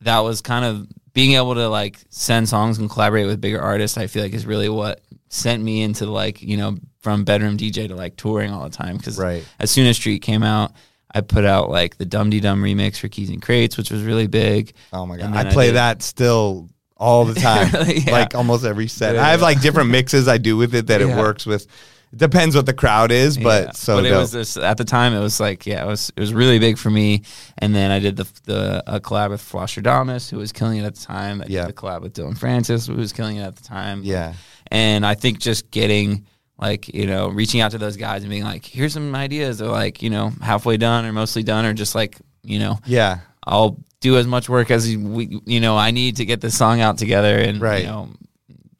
[0.00, 3.98] that was kind of being able to like send songs and collaborate with bigger artists.
[3.98, 7.86] I feel like is really what sent me into like, you know, from bedroom DJ
[7.88, 8.98] to like touring all the time.
[8.98, 9.44] Cause Right.
[9.58, 10.72] as soon as Street came out,
[11.14, 14.26] I put out like the Dum Dum remix for Keys N Krates, which was really
[14.26, 14.72] big.
[14.92, 18.12] Oh my god, I play did- that still all the time, Yeah.
[18.12, 19.14] like almost every set.
[19.14, 19.46] Yeah, I have yeah.
[19.46, 21.66] like different mixes I do with it that it works with.
[22.12, 23.70] It depends what the crowd is, but Yeah.
[23.72, 24.20] so but it dope.
[24.20, 25.14] was this at the time.
[25.14, 27.22] It was like yeah, it was it was really big for me.
[27.58, 30.94] And then I did the the a collab with Flosstradamus, who was killing it at
[30.94, 31.42] the time.
[31.42, 31.62] I Yeah.
[31.66, 34.02] did the collab with Dillon Francis, who was killing it at the time.
[34.04, 34.34] yeah,
[34.70, 36.26] And I think just getting
[36.56, 39.58] like, you know, reaching out to those guys and being like, here's some ideas.
[39.58, 43.18] They're like, you know, halfway done or mostly done or just like, you know, yeah,
[43.44, 46.80] I'll do as much work as we, you know, I need to get this song
[46.82, 47.80] out together and, Right.
[47.82, 48.10] you know,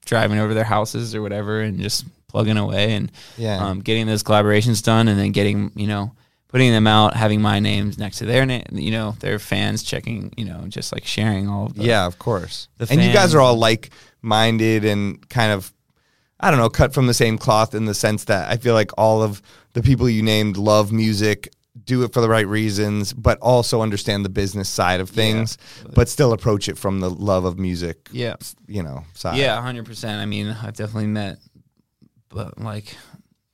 [0.04, 3.56] driving over their houses or whatever and just plugging away and Yeah.
[3.64, 6.12] um, getting those collaborations done and then getting, you know,
[6.48, 10.30] putting them out, having my names next to their name, you know, their fans checking,
[10.36, 12.68] you know, just like sharing all of the, yeah, of course.
[12.90, 15.72] And you guys are all like minded and kind of,
[16.38, 18.90] I don't know, cut from the same cloth in the sense that I feel like
[18.98, 19.40] all of
[19.72, 21.48] the people you named love music,
[21.84, 25.58] do it for the right reasons, but also understand the business side of things,
[25.94, 28.36] but still approach it from the love of music, Yeah.
[28.66, 29.36] you know, side.
[29.36, 30.20] Yeah, hundred percent.
[30.20, 31.38] I mean, I've definitely met,
[32.28, 32.96] but like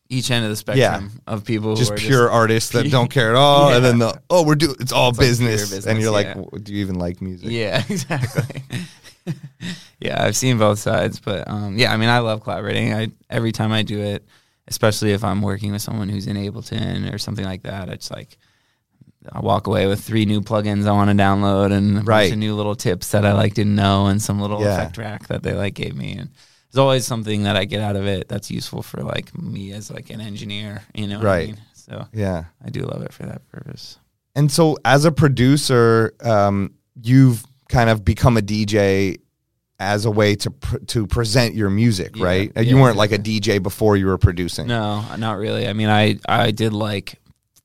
[0.09, 3.31] each end of the spectrum of people just who are pure artists that don't care
[3.31, 5.87] at all, and then the oh, we're doing it's all It's like business.
[5.87, 6.43] and you're like, yeah.
[6.63, 7.49] Do you even like music?
[7.51, 8.63] Yeah, exactly.
[10.01, 12.93] yeah, I've seen both sides, but um, yeah, I mean, I love collaborating.
[12.93, 14.25] I every time I do it,
[14.71, 18.39] especially if I'm working with someone who's in Ableton or something like that, it's like
[19.31, 22.33] I walk away with three new plugins I want to download and a bunch Right.
[22.33, 24.75] of new little tips that I like didn't know and some little Yeah.
[24.75, 26.31] effect rack that they like gave me and.
[26.73, 29.91] There's always something that I get out of it that's useful for like me as
[29.91, 31.19] like an engineer, you know.
[31.19, 31.47] what I Right.
[31.49, 31.57] mean?
[31.75, 32.45] So Yeah.
[32.65, 33.99] I do love it for that purpose.
[34.37, 36.71] And so, as a producer, um,
[37.03, 39.17] you've kind of become a DJ
[39.81, 42.25] as a way to pr- to present your music, Yeah.
[42.25, 42.53] right?
[42.55, 44.67] Yeah, you weren't like a DJ before you were producing.
[44.69, 45.67] No, not really.
[45.67, 47.19] I mean, I I did like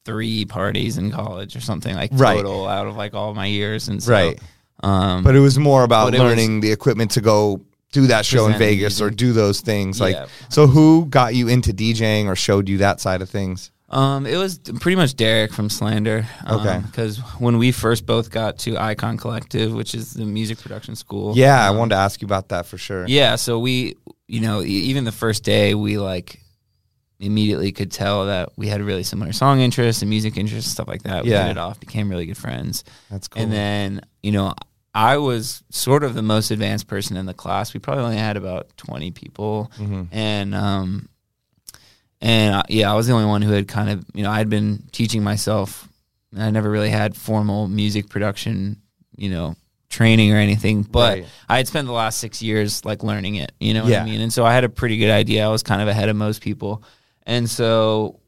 [0.06, 2.38] three parties in college or something like Right.
[2.38, 4.40] total out of like all my years, and so, Right.
[4.84, 8.26] Um, But it was more about it was- learning the equipment to go do that
[8.26, 10.00] show in Vegas or do those things.
[10.02, 10.26] Like, Yeah.
[10.50, 13.72] so who got you into DJing or showed you that side of things?
[13.90, 16.26] Um, it was pretty much Derek from Slander.
[16.46, 16.82] Um, Okay.
[16.86, 21.34] Because when we first both got to Icon Collective, which is the music production school.
[21.38, 23.06] Yeah, I um, wanted to ask you about that for sure.
[23.08, 23.96] Yeah, so we,
[24.28, 26.40] you know, e- even the first day, we like
[27.20, 30.88] immediately could tell that we had really similar song interests and music interests and stuff
[30.88, 31.24] like that.
[31.24, 31.44] We Yeah.
[31.44, 32.84] hit it off, became really good friends.
[33.10, 33.42] That's cool.
[33.42, 34.54] And then, you know,
[34.94, 37.74] I was sort of the most advanced person in the class.
[37.74, 39.72] We probably only had about 20 people.
[39.78, 40.08] Mhm.
[40.12, 41.08] And, um,
[42.22, 44.50] and uh, yeah, I was the only one who had kind of, you know, I'd
[44.50, 45.88] been teaching myself.
[46.34, 48.82] and I never really had formal music production,
[49.16, 49.56] you know,
[49.90, 51.26] training or anything, but Right.
[51.48, 54.02] I had spent the last six years like learning it, you know what Yeah.
[54.02, 54.20] I mean?
[54.20, 55.46] And so I had a pretty good idea.
[55.46, 56.84] I was kind of ahead of most people.
[57.26, 58.20] And so,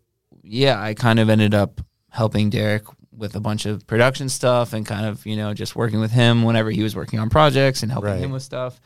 [0.43, 4.85] yeah, I kind of ended up helping Derek with a bunch of production stuff and
[4.85, 7.91] kind of, you know, just working with him whenever he was working on projects and
[7.91, 8.19] helping Right.
[8.21, 8.79] him with stuff.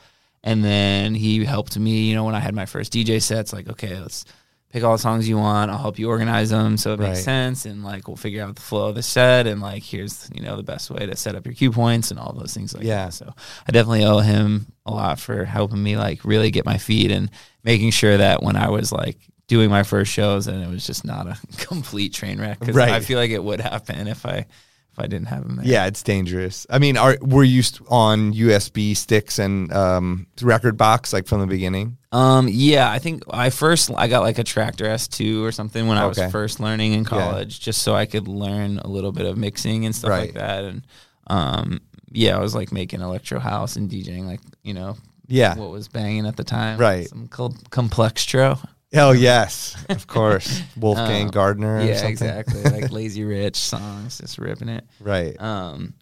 [0.44, 3.70] And then he helped me, you know, when I had my first DJ sets, like,
[3.70, 4.26] okay, let's
[4.72, 5.70] pick all the songs you want.
[5.72, 7.24] I'll help you organize them so it makes Right.
[7.26, 7.66] sense.
[7.66, 9.48] And like, we'll figure out the flow of the set.
[9.48, 12.20] And like, here's, you know, the best way to set up your cue points and
[12.20, 13.06] all those things like Yeah.
[13.06, 13.14] that.
[13.14, 13.34] So
[13.68, 17.30] I definitely owe him a lot for helping me like really get my feet and
[17.64, 21.04] making sure that when I was like doing my first shows and it was just
[21.04, 22.60] not a complete train wreck.
[22.62, 22.92] Cause Right.
[22.94, 24.46] I feel like it would happen if I,
[24.92, 25.66] if I didn't have him there.
[25.66, 26.68] Yeah, it's dangerous.
[26.70, 31.48] I mean, are were you st- on USB sticks and um, rekordbox like from the
[31.48, 31.98] beginning?
[32.12, 35.98] Um, yeah, I think I first I got like a Traktor S2 or something when
[35.98, 36.24] I Okay.
[36.24, 39.86] was first learning in college, just so I could learn a little bit of mixing
[39.86, 40.22] and stuff Right.
[40.28, 40.64] like that.
[40.66, 40.86] And
[41.28, 41.80] um,
[42.12, 45.56] yeah, I was like making electro house and DJing, like you know Yeah.
[45.56, 47.08] what was banging at the time, Right.
[47.08, 48.60] Some col- complextro.
[48.94, 50.62] Oh yes, of course.
[50.78, 51.78] Wolfgang Um, Gartner.
[51.78, 52.62] or yeah, exactly.
[52.64, 54.84] like Lazy Rich songs, just ripping it.
[55.00, 55.40] Right.
[55.42, 55.94] Um,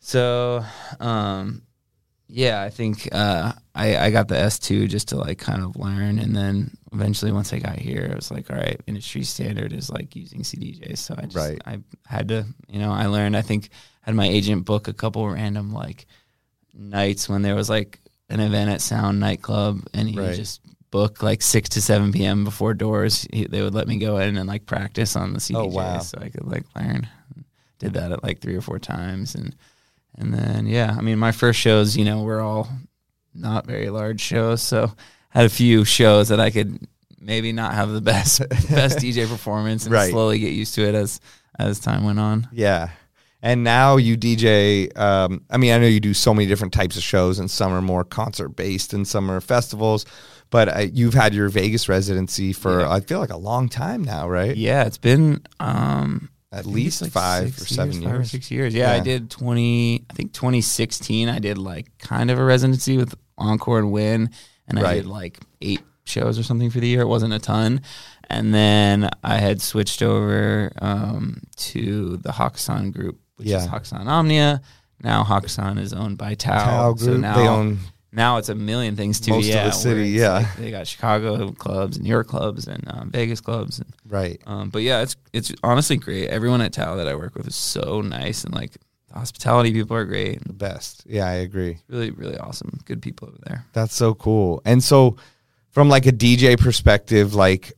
[0.00, 0.64] so,
[1.00, 1.62] um,
[2.28, 5.76] yeah, I think uh, I I got the S two just to like kind of
[5.76, 9.72] learn, and then eventually once I got here, I was like, all right, industry standard
[9.72, 11.60] is like using CDJs, so I just Right.
[11.66, 13.36] I had to, you know, I learned.
[13.36, 13.68] I think
[14.00, 16.06] had my agent book a couple random like
[16.74, 20.34] nights when there was like an event at Sound nightclub, and he Right.
[20.34, 22.44] just book like six to seven p.m.
[22.44, 23.26] before doors.
[23.32, 25.98] He, they would let me go in and like practice on the CDJs, Oh, wow.
[25.98, 27.08] so I could like learn.
[27.78, 29.54] Did that at like three or four times, and
[30.16, 32.68] and then yeah, I mean, my first shows, you know, were all
[33.34, 34.92] not very large shows, so
[35.30, 36.86] had a few shows that I could
[37.20, 38.38] maybe not have the best
[38.70, 40.10] best DJ performance, and Right.
[40.10, 41.20] slowly get used to it as
[41.58, 42.48] as time went on.
[42.52, 42.90] Yeah.
[43.42, 44.96] And now you DJ.
[44.98, 47.72] Um, I mean, I know you do so many different types of shows, and some
[47.72, 50.06] are more concert based, and some are festivals.
[50.50, 52.90] But uh, you've had your Vegas residency for Yeah.
[52.90, 54.56] I feel like a long time now, right?
[54.56, 58.30] Yeah, it's been um At least like five or seven five or years.
[58.30, 58.74] six years.
[58.74, 59.00] Yeah, Yeah.
[59.00, 60.04] I did twenty.
[60.10, 61.28] I think twenty sixteen.
[61.28, 64.30] I did like kind of a residency with Encore and Wynn,
[64.68, 64.94] and I Right.
[64.94, 67.00] did like eight shows or something for the year.
[67.02, 67.80] It wasn't a ton,
[68.30, 73.58] and then I had switched over um, to the Hakkasan group, which Yeah.
[73.64, 74.62] is Hakkasan Omnia.
[75.02, 76.64] Now Hakkasan is owned by Tao.
[76.64, 77.78] Tao so now they own
[78.16, 79.32] now it's a million things too.
[79.32, 80.32] Most of the yeah, city, yeah.
[80.38, 84.40] like they got Chicago clubs and New York clubs and um, Vegas clubs and right.
[84.46, 86.28] um, but yeah, it's it's honestly great.
[86.28, 88.72] Everyone at Tao that I work with is so nice and like
[89.08, 90.42] the hospitality people are great.
[90.44, 91.04] The best.
[91.06, 91.78] Yeah, I agree.
[91.88, 92.80] Really, really awesome.
[92.86, 93.66] Good people over there.
[93.74, 94.62] That's so cool.
[94.64, 95.16] And so,
[95.70, 97.74] from like a DJ perspective, like,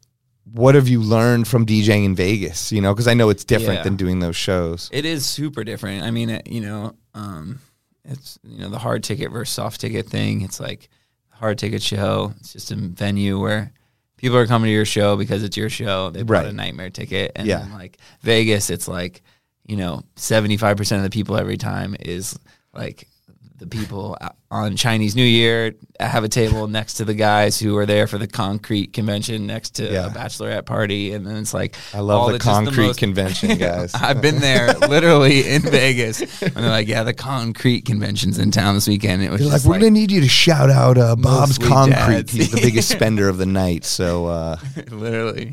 [0.53, 2.71] what have you learned from DJing in Vegas?
[2.73, 3.83] You know, because I know it's different Yeah.
[3.83, 4.89] than doing those shows.
[4.93, 6.05] It is super different.
[6.05, 7.59] I mean, it, you know, um,
[8.09, 10.41] it's you know the hard ticket versus soft ticket thing.
[10.43, 10.89] It's like
[11.31, 12.33] hard ticket show.
[12.41, 13.73] It's just a venue where
[14.17, 16.11] people are coming to your show because it's your show.
[16.11, 16.47] They bought Right.
[16.47, 17.67] a nightmare ticket, and Yeah.
[17.73, 19.23] like Vegas, it's like
[19.67, 22.39] you know seventy five percent of the people every time is
[22.75, 23.07] like
[23.57, 24.17] the people
[24.51, 28.07] on Chinese New Year I have a table next to the guys who are there
[28.07, 30.07] for the concrete convention next to Yeah.
[30.07, 32.99] a bachelorette party, and then it's like I love all the just the concrete most-
[33.01, 33.93] convention, guys.
[33.95, 38.77] I've been there literally in Vegas, and they're like, "Yeah, the concrete convention's in town
[38.77, 41.59] this weekend." It was like, we're like, gonna need you to shout out uh, Bob's
[41.59, 41.95] Concrete.
[42.15, 42.33] dads.
[42.33, 44.57] He's the biggest spender of the night, so uh,
[44.91, 45.51] literally.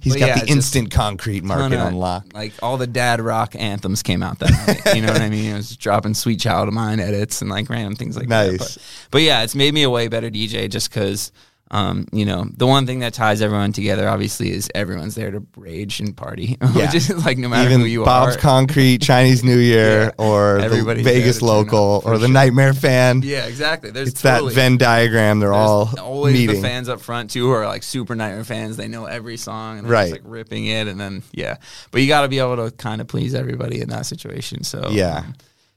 [0.00, 2.26] he's got yeah, the instant concrete market on lock.
[2.34, 4.50] Like all the dad rock anthems came out that
[4.84, 4.96] night.
[4.96, 5.52] You know what I mean?
[5.52, 8.50] It was dropping "Sweet Child of Mine" edits and like random things like that.
[8.52, 8.58] Nice.
[8.58, 8.78] But,
[9.12, 11.32] but yeah, it's made me a way better DJ just because.
[11.68, 15.44] Um, you know, the one thing that ties everyone together, obviously, is everyone's there to
[15.56, 16.56] rage and party.
[16.62, 16.86] Yeah.
[16.86, 18.38] Which is like no matter Even who you Bob's are.
[18.38, 20.10] Bob's Concrete, Chinese New Year, Yeah.
[20.16, 22.32] or the Everybody's there Vegas to turn up, local, or the sure.
[22.34, 23.20] Nightmare fan.
[23.24, 23.90] yeah, exactly.
[23.90, 25.40] There's It's totally, that Venn diagram.
[25.40, 26.54] They're all always meeting.
[26.54, 28.76] the fans up front too who are like super Nightmare fans.
[28.76, 30.10] They know every song and they're Right.
[30.12, 31.56] just like ripping it, and then yeah.
[31.90, 34.62] But you got to be able to kind of please everybody in that situation.
[34.62, 35.16] So Yeah.
[35.26, 35.34] um,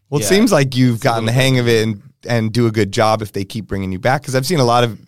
[0.10, 0.30] Well, it Yeah.
[0.30, 3.32] seems like you've gotten the hang of it and and do a good job if
[3.32, 4.22] they keep bringing you back.
[4.22, 5.00] Because I've seen a lot of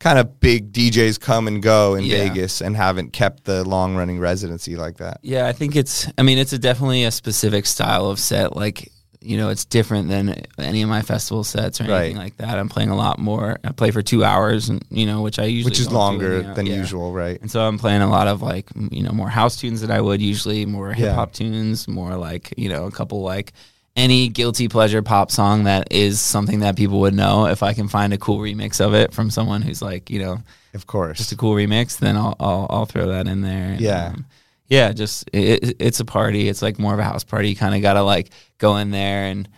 [0.00, 2.28] kind of big DJs come and go in Yeah.
[2.28, 5.18] Vegas and haven't kept the long running residency like that.
[5.22, 6.06] Yeah, I think it's.
[6.16, 8.56] I mean, it's a definitely a specific style of set.
[8.56, 8.90] Like
[9.22, 12.24] you know, it's different than any of my festival sets or anything Right.
[12.24, 12.58] like that.
[12.58, 13.58] I'm playing a lot more.
[13.64, 16.54] I play for two hours, and you know, which I usually Which is longer any-
[16.54, 16.76] than yeah.
[16.76, 17.38] usual, right?
[17.40, 20.00] And so I'm playing a lot of like you know more house tunes than I
[20.00, 23.52] would usually, more hip hop tunes, more like you know a couple like
[23.96, 27.46] any guilty pleasure pop song that is something that people would know.
[27.46, 30.38] If I can find a cool remix of it from someone who's like you know
[30.74, 31.18] Of course.
[31.18, 33.72] just a cool remix, then I'll I'll, I'll throw that in there.
[33.72, 34.06] And, Yeah.
[34.14, 34.26] um,
[34.68, 36.48] yeah, just it, it- it's a party.
[36.48, 37.48] It's like more of a house party.
[37.50, 39.48] You kind of gotta like go in there and.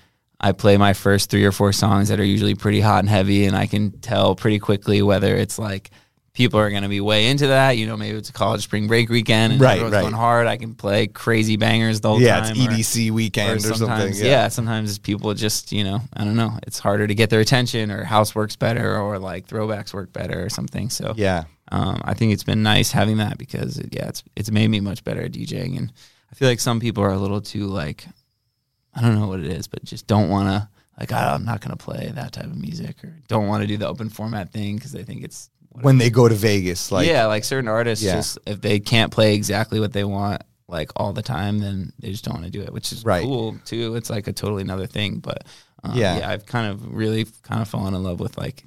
[0.41, 3.45] I play my first three or four songs that are usually pretty hot and heavy,
[3.47, 5.91] and I can tell pretty quickly whether it's like
[6.39, 7.73] people are going to be way into that.
[7.73, 10.01] You know, maybe it's a college spring break weekend and Right, everyone's right.
[10.03, 10.47] going hard.
[10.47, 12.55] I can play crazy bangers the whole yeah, time.
[12.55, 14.15] Yeah, it's or- EDC weekend or, something.
[14.15, 14.25] Yeah.
[14.25, 14.49] yeah.
[14.49, 16.57] sometimes people just, you know, I don't know.
[16.65, 20.45] It's harder to get their attention, or house works better, or like throwbacks work better,
[20.45, 20.91] or something.
[20.91, 21.45] So Yeah.
[21.73, 24.79] um, I think it's been nice having that because it, yeah, it's it's made me
[24.79, 25.93] much better at DJing, and
[26.31, 28.07] I feel like some people are a little too like,
[28.95, 30.69] I don't know what it is, but just don't want to
[31.01, 33.67] like "Oh, I'm not going to play that type of music, or don't want to
[33.67, 37.07] do the open format thing because they think it's When they go to Vegas, like
[37.07, 38.15] yeah, like certain artists Yeah.
[38.17, 42.11] just if they can't play exactly what they want like all the time, then they
[42.11, 43.23] just don't want to do it, which is Right.
[43.25, 43.95] cool too.
[43.95, 45.45] It's like a totally another thing, but
[45.85, 46.19] um, Yeah.
[46.19, 48.65] yeah, I've kind of really kind of fallen in love with like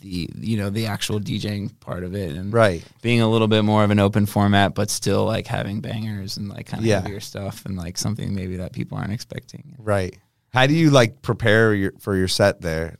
[0.00, 2.84] the you know the actual DJing part of it and right.
[3.02, 6.48] being a little bit more of an open format, but still like having bangers and
[6.48, 7.00] like kind of Yeah.
[7.00, 9.74] heavier stuff and like something maybe that people aren't expecting.
[9.78, 10.16] Right.
[10.50, 12.96] How do you like prepare your for your set there?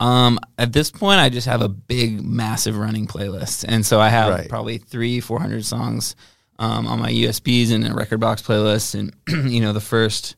[0.00, 4.08] Um, at this point, I just have a big, massive running playlist, and so I
[4.10, 4.48] have Right.
[4.48, 6.14] probably three, four hundred songs
[6.58, 9.14] um, on my USBs and a rekordbox playlist, and
[9.52, 10.36] you know the first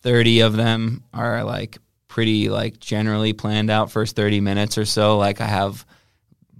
[0.00, 5.16] thirty of them are like pretty like generally planned out first 30 minutes or so
[5.16, 5.86] like i have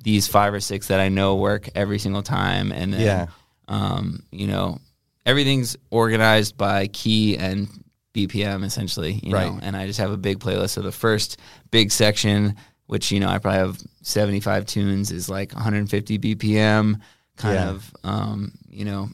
[0.02, 3.26] these five or six that i know work every single time and then Yeah.
[3.68, 4.78] um, you know
[5.26, 7.68] everything's organized by key and
[8.14, 9.50] bpm essentially you Right.
[9.52, 11.38] know and i just have a big playlist so the first
[11.70, 17.00] big section which you know i probably have 75 tunes is like 150 bpm
[17.36, 17.68] kind Yeah.
[17.70, 19.08] of um, you know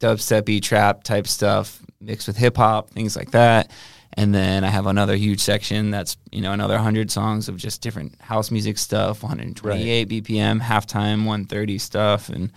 [0.00, 3.70] dubstepy trap type stuff mixed with hip hop, things like that.
[4.16, 7.80] And then I have another huge section that's you know another 100 songs of just
[7.80, 12.52] different house music stuff, 128 BPM, halftime 130 stuff, and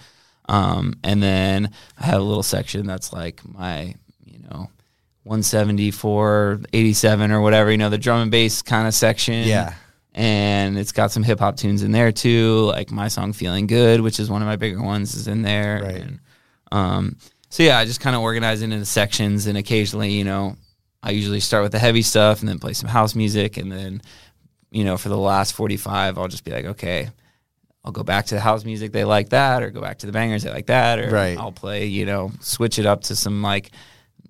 [0.49, 3.95] um, and then I have a little section that's like my
[4.25, 4.69] you know
[5.27, 9.47] 174, 87 or whatever, you know the drum and bass kind of section.
[9.47, 9.73] Yeah.
[10.13, 14.01] And it's got some hip hop tunes in there too, like my song "Feeling Good,"
[14.01, 15.81] which is one of my bigger ones, is in there.
[15.83, 15.95] Right.
[15.95, 16.19] And,
[16.71, 17.17] um,
[17.49, 20.55] so yeah, I just kind of organize it into sections, and occasionally, you know,
[21.03, 24.01] I usually start with the heavy stuff and then play some house music, and then,
[24.71, 27.09] you know, for the last forty-five, I'll just be like, okay,
[27.85, 30.11] I'll go back to the house music they like that, or go back to the
[30.11, 31.37] bangers they like that, or Right.
[31.37, 33.71] I'll play, you know, switch it up to some like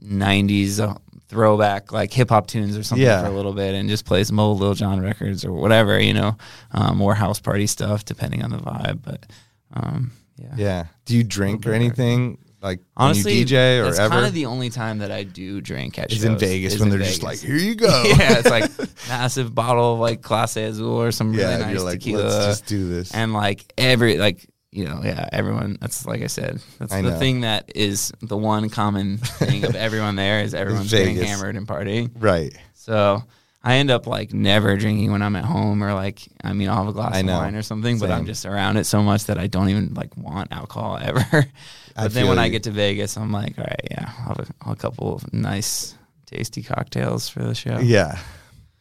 [0.04, 0.96] '90s uh,
[1.30, 3.22] throwback like hip hop tunes or something Yeah.
[3.22, 6.14] for a little bit, and just play some old Lil Jon records or whatever, you
[6.14, 6.38] know,
[6.72, 9.26] um, more house party stuff depending on the vibe, but.
[9.74, 10.54] Um, yeah.
[10.56, 10.86] Yeah.
[11.06, 14.10] Do you drink or anything like Honestly, DJ or ever?
[14.10, 16.92] kind of the only time that I do drink at is in Vegas is when
[16.92, 17.88] in they're just like, here you go.
[18.06, 18.70] yeah, it's like
[19.10, 22.88] massive bottle of like Clase Azul or some really nice like, tequila, let's just do
[22.88, 23.14] this.
[23.14, 25.78] and like every like you know yeah everyone.
[25.82, 26.62] That's like I said.
[26.80, 27.20] That's I the know.
[27.20, 31.68] thing that is the one common thing of everyone there is everyone's getting hammered and
[31.68, 32.12] partying.
[32.20, 32.56] right.
[32.74, 33.24] So.
[33.64, 36.78] I end up like never drinking when I'm at home, or like I mean, I'll
[36.78, 37.38] have a glass I of know.
[37.38, 40.16] wine or something, but I'm just around it so much that I don't even like
[40.16, 41.20] want alcohol ever.
[41.30, 41.44] I
[41.96, 44.40] But then feel when I get to Vegas, I'm like, all right, yeah, I'll have
[44.40, 45.96] a, I'll have a couple of nice,
[46.28, 47.80] tasty cocktails for the show.
[47.80, 48.18] Yeah.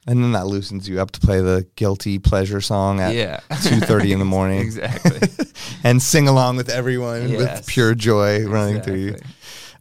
[0.06, 3.80] And then that loosens you up to play the guilty pleasure song at yeah, two
[3.80, 5.18] thirty in the morning exactly.
[5.84, 9.16] and sing along with everyone with pure joy running through you.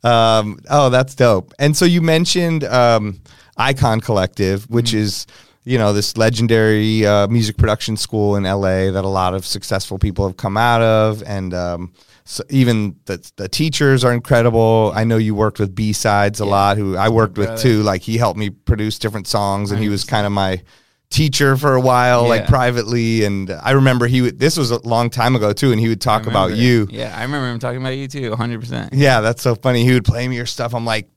[0.09, 1.53] Um, oh, that's dope.
[1.59, 3.21] And so you mentioned um,
[3.57, 4.97] Icon Collective, which Mm-hmm.
[4.97, 5.27] is
[5.63, 9.97] you know this legendary uh, music production school in LA that a lot of successful
[9.97, 11.91] people have come out of, and um,
[12.25, 14.91] so even the the teachers are incredible.
[14.95, 17.83] I know you worked with B sides a lot, who I worked with too.
[17.83, 20.63] Like he helped me produce different songs, and he was kind of my
[21.11, 23.23] teacher for a while, like privately.
[23.25, 24.39] And I remember he would.
[24.39, 26.88] This was a long time ago too, and he would talk about you.
[26.89, 28.59] Yeah, I remember him talking about you too, 100.
[28.59, 29.83] percent Yeah, that's so funny.
[29.83, 30.73] He would play me your stuff.
[30.73, 31.07] I'm like,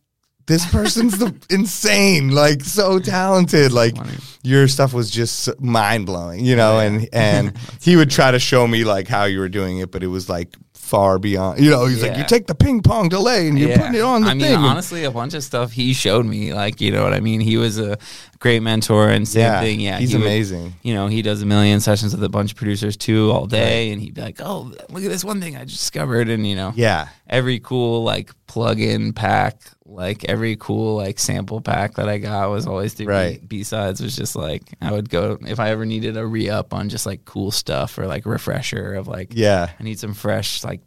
[0.47, 3.73] this person's the insane, like so talented.
[3.73, 3.97] Like
[4.43, 6.81] your stuff was just mind blowing, you know.
[6.81, 10.03] And and he would try to show me like how you were doing it, but
[10.03, 10.57] it was like
[10.89, 11.61] far beyond.
[11.61, 14.23] You know, he's like, you take the ping pong delay and you're putting it on
[14.23, 14.57] the I mean, thing.
[14.57, 17.41] honestly, a bunch of stuff he showed me, like you know what I mean.
[17.41, 17.99] He was a
[18.41, 19.81] great mentor and same Yeah, thing.
[19.81, 20.75] Yeah, he's he would- amazing.
[20.83, 23.91] you know, he does a million sessions with a bunch of producers too all day,
[23.91, 26.55] and he'd be like, "Oh, look at this one thing I just discovered," and you
[26.57, 27.09] know, Yeah.
[27.29, 32.67] every cool like plug-in pack, like every cool like sample pack that I got was
[32.67, 33.47] always the Right.
[33.49, 34.01] B sides.
[34.01, 37.07] Was just like I would go if I ever needed a re up on just
[37.07, 39.71] like cool stuff or like refresher of like Yeah.
[39.79, 40.81] I need some fresh like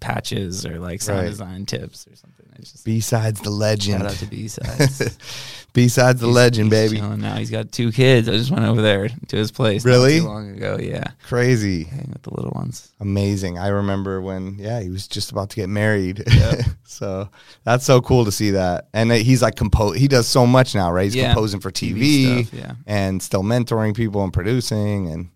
[0.00, 1.28] patches or like sound Right.
[1.30, 2.46] design tips or something.
[2.54, 4.02] I just B-sides the legend.
[4.02, 5.16] shout out to B sides.
[5.72, 7.00] B-sides the legend, baby.
[7.00, 8.28] Now he's got two kids.
[8.28, 9.84] I just went over there to his place.
[9.84, 10.18] not Really?
[10.20, 10.78] too long ago.
[10.80, 11.84] Yeah, Crazy.
[11.84, 12.92] hang with the little ones.
[13.00, 13.58] Amazing.
[13.58, 16.24] I remember when, yeah, he was just about to get married.
[16.84, 17.28] so
[17.64, 18.88] that's so cool to see that.
[18.92, 19.96] And uh, he's like compose.
[19.96, 21.04] He does so much now, right?
[21.04, 21.32] He's Yeah.
[21.32, 22.72] composing for TV, stuff, yeah.
[22.86, 25.08] and still mentoring people and producing.
[25.08, 25.28] And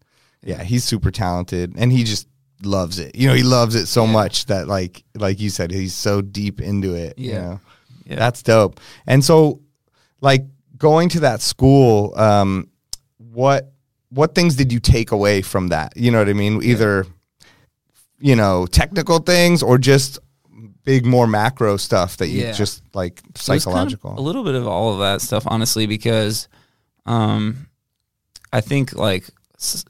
[0.43, 2.27] yeah, he's super talented, and he just
[2.63, 3.15] loves it.
[3.17, 4.13] You know, he loves it so Yeah.
[4.13, 7.19] much that like like you said, he's so deep into it.
[7.19, 7.61] You know?
[8.07, 8.17] Yeah.
[8.17, 8.81] That's dope.
[9.07, 9.61] And so,
[10.25, 10.45] like
[10.79, 12.69] going to that school, um,
[13.19, 13.71] what
[14.09, 15.97] what things did you take away from that?
[15.97, 16.63] You know what I mean?
[16.63, 17.07] Either
[18.19, 20.19] you know technical things or just
[20.85, 22.53] big more macro stuff that you Yeah.
[22.53, 24.19] just like was kind of psychological.
[24.19, 26.49] a little bit of all of that stuff, honestly, because
[27.07, 27.67] um,
[28.53, 29.25] I think like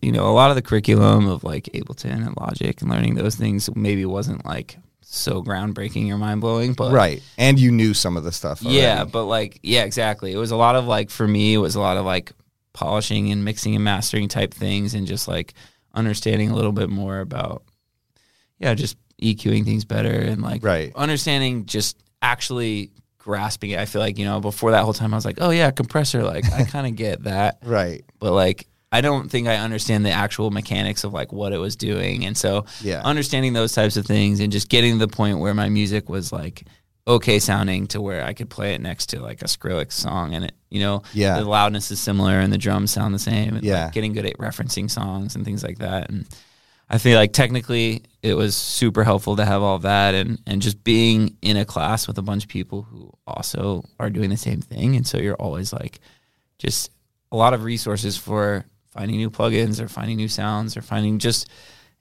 [0.01, 3.35] you know a lot of the curriculum of like Ableton and Logic and learning those
[3.35, 4.79] things maybe wasn't like
[5.17, 7.23] so groundbreaking or mind blowing, but right.
[7.39, 8.63] And you knew some of the stuff.
[8.63, 10.33] Yeah, but like, yeah, exactly.
[10.33, 12.33] It was a lot of like, for me, it was a lot of like
[12.73, 15.55] polishing and mixing and mastering type things and just like
[15.95, 17.63] understanding a little bit more about,
[18.59, 20.93] yeah, just EQing things better and like Right.
[20.97, 23.79] understanding just actually grasping it.
[23.79, 26.23] I feel like, you know, before that whole time, I was like, oh, yeah, compressor.
[26.23, 27.59] Like, I kind of get that.
[27.63, 28.05] Right.
[28.19, 31.75] But like, I don't think I understand the actual mechanics of like what it was
[31.77, 32.25] doing.
[32.25, 33.03] And so Yeah.
[33.05, 36.33] understanding those types of things and just getting to the point where my music was
[36.33, 36.65] like
[37.07, 40.45] okay sounding to where I could play it next to like a Skrillex song and
[40.47, 41.39] it, you know, Yeah.
[41.41, 43.57] the loudness is similar and the drums sound the same.
[43.57, 43.85] And Yeah.
[43.85, 46.09] like getting good at referencing songs and things like that.
[46.09, 46.27] And
[46.89, 50.85] I feel like technically it was super helpful to have all that and, and just
[50.85, 54.61] being in a class with a bunch of people who also are doing the same
[54.63, 54.95] thing.
[54.97, 55.99] And so you're always like
[56.59, 56.91] just
[57.33, 58.65] a lot of resources for
[58.95, 61.49] finding new plugins or finding new sounds or finding just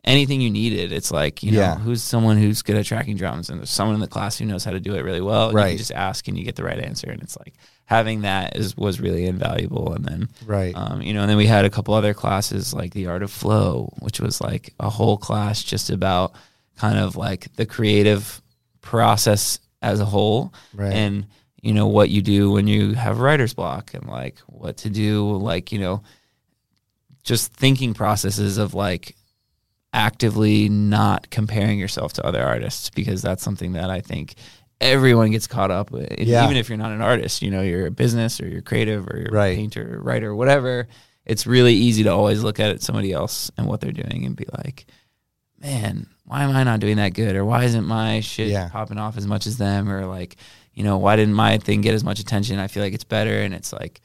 [0.06, 0.92] anything you needed.
[0.92, 1.76] It's like, you know, Yeah.
[1.78, 4.64] who's someone who's good at tracking drums and there's someone in the class who knows
[4.66, 5.50] how to do it really well.
[5.52, 5.70] You Right.
[5.70, 7.10] can just ask and you get the right answer.
[7.10, 7.54] And it's like
[7.86, 9.94] having that is was really invaluable.
[9.94, 10.74] And then Right.
[10.76, 13.32] um, you know, and then we had a couple other classes like the art of
[13.32, 16.34] flow, which was like a whole class just about
[16.78, 18.42] kind of like the creative
[18.82, 20.94] process as a whole Right.
[20.94, 21.26] and
[21.62, 25.38] you know what you do when you have writer's block and like what to do
[25.38, 26.04] like you know
[27.24, 29.16] just thinking processes of like
[29.94, 34.36] actively not comparing yourself to other artists because that's something that I think
[34.82, 36.14] everyone gets caught up with.
[36.20, 36.44] Yeah.
[36.46, 39.18] Even if you're not an artist, you know, you're a business or you're creative or
[39.20, 39.54] you're Right.
[39.54, 40.88] a painter, or writer, or whatever.
[41.26, 44.46] It's really easy to always look at somebody else and what they're doing and be
[44.58, 44.86] like,
[45.62, 47.36] man, why am I not doing that good?
[47.36, 48.68] Or why isn't my shit Yeah.
[48.70, 49.90] popping off as much as them?
[49.90, 50.36] Or like,
[50.74, 52.60] you know, why didn't my thing get as much attention?
[52.60, 53.42] I feel like it's better.
[53.42, 54.02] And it's like,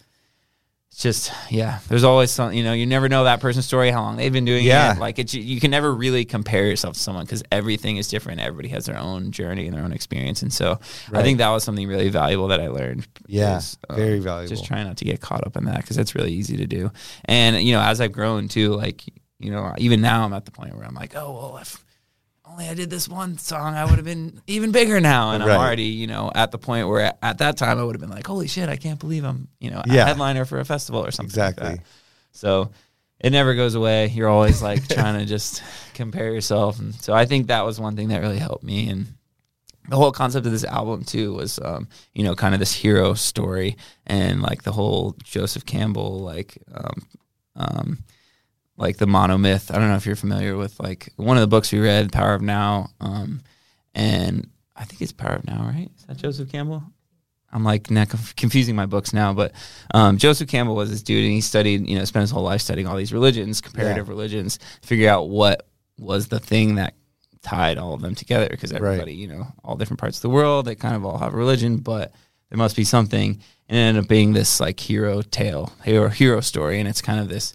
[0.91, 4.03] it's just, yeah, there's always something, you know, you never know that person's story, how
[4.03, 4.69] long they've been doing it.
[4.69, 4.95] Yeah.
[4.95, 4.99] it.
[4.99, 8.41] Like, it's, you can never really compare yourself to someone because everything is different.
[8.41, 10.43] Everybody has their own journey and their own experience.
[10.43, 10.81] And so
[11.13, 13.07] I think that was something really valuable that I learned.
[13.27, 14.49] Yeah, is, um, very valuable.
[14.49, 16.91] Just trying not to get caught up in that because it's really easy to do.
[17.27, 19.03] And, you know, as I've grown too, like,
[19.39, 21.85] you know, even now I'm at the point where I'm like, oh, well, if
[22.59, 25.31] only I did this one song, I would have been even bigger now.
[25.33, 25.53] And Right.
[25.55, 28.01] I'm already, you know, at the point where at, at that time I would have
[28.01, 31.05] been like, holy shit, I can't believe I'm, you know, a headliner for a festival
[31.05, 31.39] or something.
[31.41, 31.77] like Exactly.
[31.77, 31.87] that.
[32.33, 32.71] So
[33.21, 34.09] it never goes away.
[34.09, 35.63] You're always like trying to just
[35.95, 36.79] compare yourself.
[36.81, 38.89] And so I think that was one thing that really helped me.
[38.89, 39.07] And
[39.89, 43.15] the whole concept of this album too was, um, you know, kind of this hero
[43.15, 47.07] story and like the whole Joseph Campbell, like, um,
[47.57, 47.99] um,
[48.79, 49.75] like the monomyth.
[49.75, 52.35] I don't know if you're familiar with like one of the books we read, Power
[52.35, 53.43] of Now, um,
[53.95, 55.91] and I think it's Power of Now, right?
[55.99, 56.83] Is that Joseph Campbell?
[57.53, 59.53] I'm like conf- confusing my books now, but
[59.95, 62.61] um, Joseph Campbell was this dude, and he studied, you know, spent his whole life
[62.61, 65.67] studying all these religions, comparative religions, figure out what
[65.99, 66.95] was the thing that
[67.43, 70.67] tied all of them together, because everybody, you know, all different parts of the world,
[70.67, 72.13] they kind of all have a religion, but
[72.51, 76.41] there must be something, and it ended up being this like hero tale, hero hero
[76.41, 77.55] story, and it's kind of this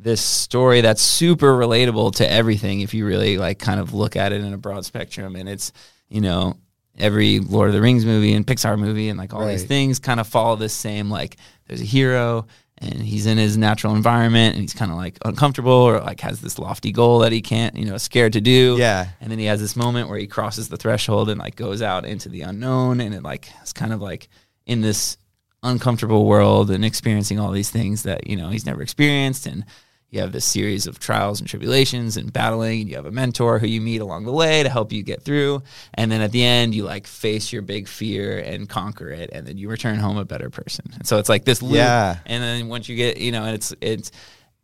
[0.00, 4.32] this story that's super relatable to everything if you really like kind of look at
[4.32, 5.36] it in a broad spectrum.
[5.36, 5.72] And it's
[6.08, 6.58] you know
[6.96, 10.20] every lord of the rings movie and pixar movie and like all these things kind
[10.20, 11.36] of follow this same like
[11.66, 12.46] there's a hero
[12.78, 16.40] and he's in his natural environment and he's kind of like uncomfortable or like has
[16.40, 18.76] this lofty goal that he can't you know scared to do.
[18.78, 19.08] Yeah.
[19.20, 22.04] and then he has this moment where he crosses the threshold and like goes out
[22.04, 24.28] into the unknown and it like it's kind of like
[24.66, 25.16] in this
[25.62, 29.64] uncomfortable world and experiencing all these things that you know he's never experienced and
[30.14, 33.58] you have this series of trials and tribulations and battling and you have a mentor
[33.58, 35.62] who you meet along the way to help you get through
[35.94, 39.46] and then at the end you like face your big fear and conquer it and
[39.46, 42.16] then you return home a better person and so it's like this loop Yeah.
[42.26, 44.10] and then once you get you know and it's it's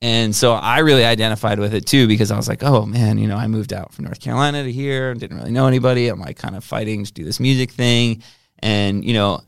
[0.02, 3.28] and so I really identified with it too because I was like, oh man, you
[3.28, 6.08] know, I moved out from North Carolina to here, and didn't really know anybody.
[6.08, 8.22] I'm like kind of fighting to do this music thing
[8.60, 9.42] and, you know,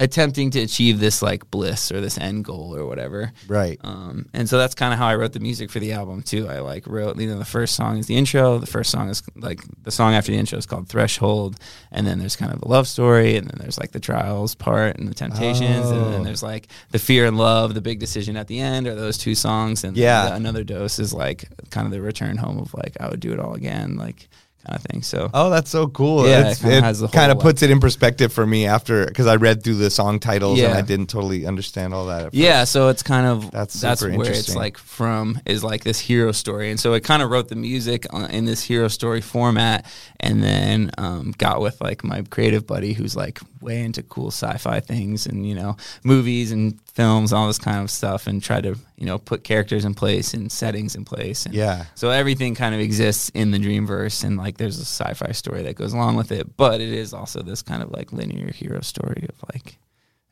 [0.00, 3.30] attempting to achieve this like bliss or this end goal or whatever.
[3.46, 3.78] Right.
[3.84, 6.48] Um, and so that's kind of how I wrote the music for the album too.
[6.48, 8.58] I like wrote, you know, the first song is the intro.
[8.58, 11.60] The first song is like the song after the intro is called Threshold,
[11.92, 14.96] and then there's kind of the love story, and then there's like the trials part
[14.98, 16.10] and the temptations, and Oh.
[16.10, 19.16] then there's like the fear and love, the big decision at the end, are those
[19.16, 20.28] two songs, and Yeah.
[20.30, 23.32] the- another dose is like kind of the return home of like I would do
[23.32, 24.28] it all again, like
[24.64, 25.02] kind of thing.
[25.02, 26.26] So Oh, that's so cool.
[26.26, 28.66] Yeah, It's- it kinda it has the kind of puts it in perspective for me
[28.66, 32.26] after because I read through the song titles and I didn't totally understand all that.
[32.26, 32.72] At Yeah, first.
[32.72, 36.70] so it's kind of That's that's, where it's like from is like this hero story,
[36.70, 39.84] and so I kind of wrote the music in this hero story format,
[40.20, 44.80] and then um, got with like my creative buddy who's like way into cool sci-fi
[44.80, 48.76] things and you know movies and films, all this kind of stuff, and try to
[48.96, 51.44] you know put characters in place and settings in place.
[51.46, 51.84] And Yeah.
[51.94, 55.74] so everything kind of exists in the Dreamverse, and like there's a sci-fi story that
[55.74, 59.26] goes along with it, but it is also this kind of like linear hero story
[59.28, 59.78] of like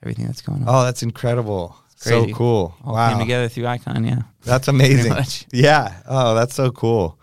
[0.02, 0.68] everything that's going on.
[0.68, 1.76] Oh, that's incredible.
[1.96, 2.74] So cool.
[2.84, 3.10] All wow.
[3.10, 4.22] came together through Icon, yeah.
[4.42, 5.12] That's amazing.
[5.12, 5.46] much.
[5.52, 6.02] Yeah.
[6.08, 7.16] Oh, that's so cool.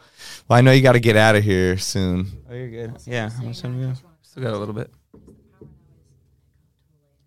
[0.47, 2.27] Well, I know you got to get out of here soon.
[2.49, 2.93] Oh, you're good.
[3.05, 4.01] Yeah, how much time do we have?
[4.21, 4.89] Still got a little bit.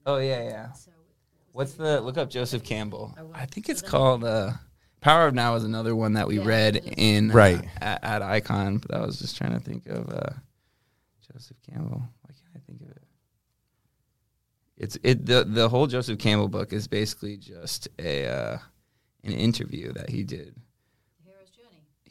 [0.06, 0.68] Oh yeah, yeah.
[1.52, 3.16] What's the look up Joseph Campbell?
[3.34, 4.52] I think it's called uh,
[5.00, 7.64] Power of Now is another one that we read in uh, Right.
[7.80, 8.78] at, at Icon.
[8.78, 10.30] But I was just trying to think of uh,
[11.32, 12.02] Joseph Campbell.
[12.22, 13.02] Why can't I think of it?
[14.78, 18.58] It's it the the whole Joseph Campbell book is basically just a uh,
[19.24, 20.54] an interview that he did.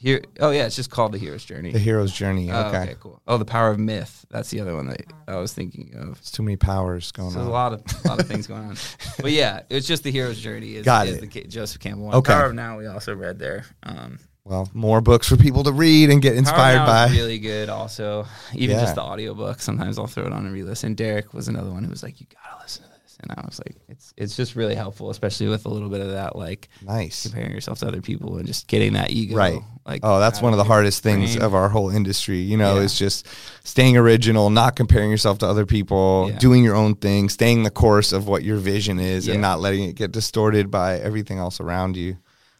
[0.02, 1.70] Here, oh yeah, it's just called the Hero's Journey.
[1.70, 2.50] The hero's journey.
[2.50, 2.78] Oh, Okay.
[2.82, 3.22] okay, cool.
[3.28, 4.26] Oh, the power of myth.
[4.30, 6.18] That's the other one that I was thinking of.
[6.18, 7.32] It's too many powers going on.
[7.34, 7.50] So there's on.
[7.52, 8.76] a lot of a lot of things going on.
[9.20, 10.74] But yeah, it's just the hero's journey.
[10.74, 11.30] Is, Got is it.
[11.32, 12.14] the Joseph Campbell one.
[12.16, 12.32] Okay.
[12.32, 13.64] Power of Now we also read there.
[13.84, 17.06] Um, Well, more books for people to read and get Power inspired of Now by.
[17.06, 17.68] is really good.
[17.68, 18.82] Also, even Yeah.
[18.82, 19.60] just the audiobook.
[19.60, 20.94] Sometimes I'll throw it on and re-listen.
[20.94, 22.91] Derek was another one who was like, "You gotta listen to this,"
[23.22, 26.10] and I was like, "It's it's just really helpful, especially with a little bit of
[26.10, 27.22] that like nice.
[27.22, 29.60] comparing yourself to other people and just getting that ego." Right.
[29.86, 32.38] Like, Oh, that's one of the hardest things of our whole industry.
[32.38, 32.82] You know, Yeah.
[32.82, 33.26] is just
[33.64, 36.38] staying original, not comparing yourself to other people, Yeah.
[36.38, 39.34] doing your own thing, staying the course of what your vision is, Yeah.
[39.34, 42.16] and not letting it get distorted by everything else around you.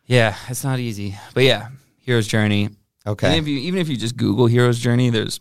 [0.07, 2.71] Yeah, it's not easy, but yeah, hero's journey.
[3.07, 3.27] Okay.
[3.29, 5.41] And if you even if you just Google hero's journey, there's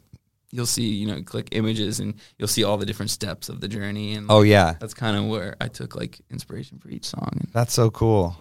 [0.52, 3.68] you'll see you know click images and you'll see all the different steps of the
[3.68, 7.30] journey and oh yeah, that's kind of where I took like inspiration for each song.
[7.32, 8.36] And that's so cool.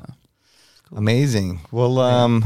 [0.93, 1.61] Amazing.
[1.71, 2.45] Well, um,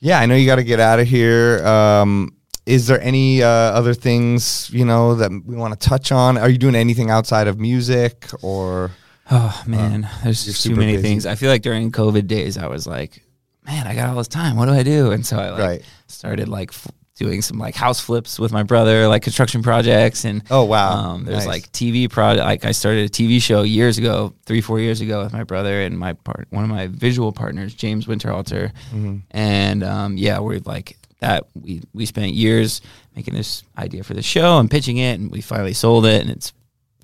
[0.00, 1.64] yeah, I know you got to get out of here.
[1.66, 2.32] Um,
[2.66, 6.36] is there any uh, other things you know that we want to touch on?
[6.36, 8.90] Are you doing anything outside of music or?
[9.30, 11.02] oh man, there's just too many busy.
[11.02, 11.26] things.
[11.26, 13.22] I feel like during COVID days, I was like,
[13.64, 14.56] man, I got all this time.
[14.56, 15.12] What do I do?
[15.12, 15.82] And so I like Right.
[16.08, 16.70] started like.
[16.70, 20.90] F- Doing some like house flips with my brother, like construction projects, and Oh, wow.
[20.92, 21.46] um, there's Nice.
[21.46, 22.44] like TV project.
[22.44, 25.80] Like I started a TV show years ago, three four years ago, with my brother
[25.80, 29.16] and my part, one of my visual partners, James Winterhalter, Mm-hmm.
[29.30, 31.46] and um, yeah, we're like that.
[31.54, 32.82] We we spent years
[33.14, 36.30] making this idea for the show and pitching it, and we finally sold it, and
[36.30, 36.52] it's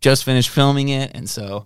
[0.02, 1.64] just finished filming it, and so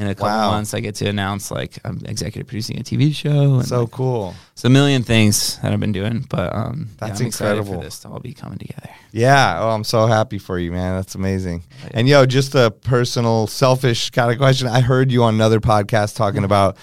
[0.00, 0.50] in a couple Wow.
[0.52, 3.90] months, I get to announce like I'm executive producing a TV show, and So like,
[3.90, 4.34] cool.
[4.52, 7.80] it's a million things that I've been doing, but um, yeah, That's excited incredible.
[7.82, 8.88] for this to all be coming together.
[9.12, 9.58] Yeah.
[9.60, 10.96] Oh, I'm so happy for you, man.
[10.96, 11.64] That's amazing.
[11.92, 14.66] And yo, just a personal, selfish kind of question.
[14.68, 16.76] I heard you on another podcast talking about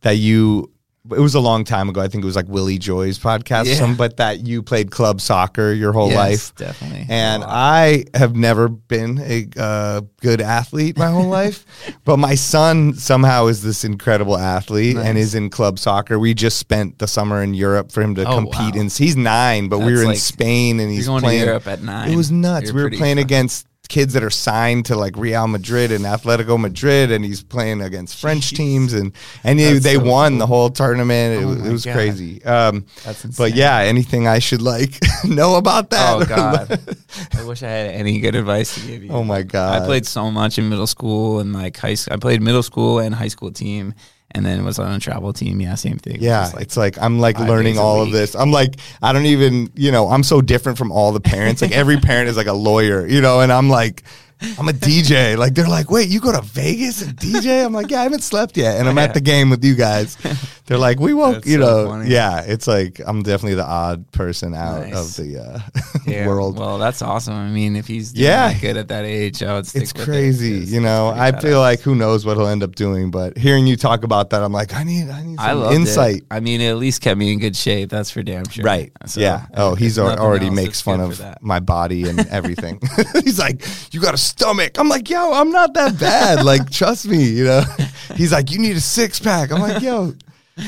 [0.00, 0.70] that you.
[1.10, 2.00] It was a long time ago.
[2.00, 3.74] I think it was like Willie Joy's podcast, Yeah.
[3.74, 6.54] something, but that you played club soccer your whole Yes, life.
[6.54, 7.06] definitely.
[7.08, 7.48] And lot.
[7.50, 11.66] I have never been a uh, good athlete my whole life,
[12.04, 16.20] but my son somehow is this incredible athlete and is in club soccer.
[16.20, 18.74] We just spent the summer in Europe for him to Oh, compete.
[18.76, 18.80] wow.
[18.82, 21.40] And he's nine, but we That's were in like- Spain and he's going playing.
[21.40, 22.12] to Europe at nine.
[22.12, 22.66] It was nuts.
[22.66, 23.24] You're we were playing fun.
[23.24, 27.82] against kids that are signed to like Real Madrid and Atletico Madrid, and he's playing
[27.82, 28.56] against French Jeez.
[28.56, 29.12] teams, and
[29.44, 30.38] and he, they so won cool.
[30.38, 31.42] the whole tournament.
[31.42, 31.94] It, Oh was- it was God.
[31.94, 32.44] crazy.
[32.44, 32.86] Um,
[33.36, 36.14] but yeah, anything I should like know about that?
[36.14, 36.80] Oh God,
[37.34, 39.10] I wish I had any good advice to give you.
[39.10, 39.82] Oh, my God.
[39.82, 41.94] I played so much in middle school and like high.
[41.94, 42.14] school.
[42.14, 43.94] I played middle school and high school team,
[44.34, 45.60] and then was on a travel team.
[45.60, 46.18] Yeah, same thing.
[46.20, 48.34] Yeah, like, it's like I'm like learning all of this.
[48.34, 51.62] I'm like I don't even, you know, I'm so different from all the parents.
[51.62, 54.02] Like every parent is like a lawyer, you know, and I'm like
[54.58, 55.36] I'm a DJ.
[55.36, 57.64] Like they're like, wait, you go to Vegas and DJ?
[57.64, 59.04] I'm like, yeah, I haven't slept yet, and I'm Yeah.
[59.04, 60.16] at the game with you guys.
[60.66, 62.10] They're like, we won't, That's you so know, funny.
[62.10, 62.42] yeah.
[62.46, 65.18] It's like I'm definitely the odd person out Nice.
[65.18, 65.60] of the uh,
[66.06, 66.58] Yeah, world.
[66.58, 67.34] Well, that's awesome.
[67.34, 68.54] I mean, if he's Yeah.
[68.58, 71.08] good at that age, I would stick it's with it, you know.
[71.14, 74.30] I feel like who knows what he'll end up doing, but hearing you talk about
[74.30, 76.22] that, I'm like, I need, I need some insight.
[76.30, 77.90] I mean, it at least kept me in good shape.
[77.90, 78.64] That's for damn sure.
[78.64, 78.92] Right.
[79.06, 79.46] So, yeah.
[79.54, 82.80] Oh, he's already makes fun of my body and everything.
[83.24, 83.62] he's like,
[83.92, 86.44] "You got a stomach." I'm like, "Yo, I'm not that bad.
[86.44, 87.62] like, trust me." You know.
[88.16, 90.14] He's like, "You need a six pack." I'm like, "Yo,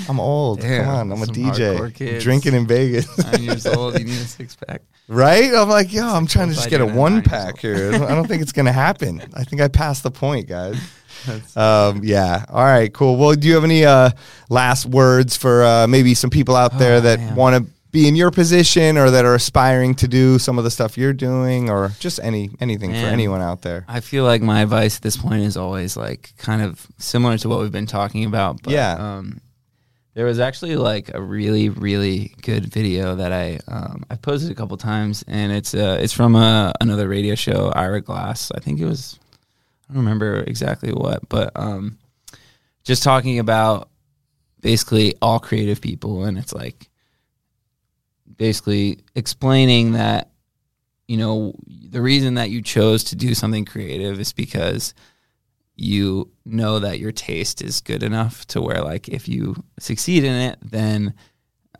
[0.09, 0.61] I'm old.
[0.61, 4.25] Damn, Come on, I'm a DJ drinking in Vegas." Nine years old, you need a
[4.39, 4.83] six pack.
[5.09, 5.53] right?
[5.55, 7.93] I'm like, "Yo, I'm trying to just get a do that at one pack here.
[7.95, 9.23] I don't, think it's gonna happen.
[9.35, 10.77] I think I passed the point, guys."
[11.57, 12.45] Um, yeah.
[12.51, 12.93] All right.
[12.93, 13.17] Cool.
[13.17, 14.11] Well, do you have any uh,
[14.51, 18.16] last words for uh, maybe some people out there Oh, that want to be in
[18.16, 21.92] your position or that are aspiring to do some of the stuff you're doing, or
[22.01, 23.84] just any anything for anyone out there?
[23.86, 27.49] I feel like my advice at this point is always like kind of similar to
[27.49, 28.61] what we've been talking about.
[28.62, 28.95] But, Yeah.
[28.99, 29.40] Um,
[30.14, 34.55] there was actually like a really really good video that I um, I posted a
[34.57, 38.51] couple times, and it's uh, it's from uh, another radio show, Ira Glass.
[38.57, 39.20] I think it was
[39.88, 41.99] I don't remember exactly what, but um,
[42.82, 43.88] just talking about
[44.62, 46.88] basically all creative people, and it's like
[48.37, 50.30] basically explaining that
[51.09, 54.95] you know the reason that you chose to do something creative is because
[55.76, 60.32] you know that your taste is good enough to where like if you succeed in
[60.35, 61.14] it then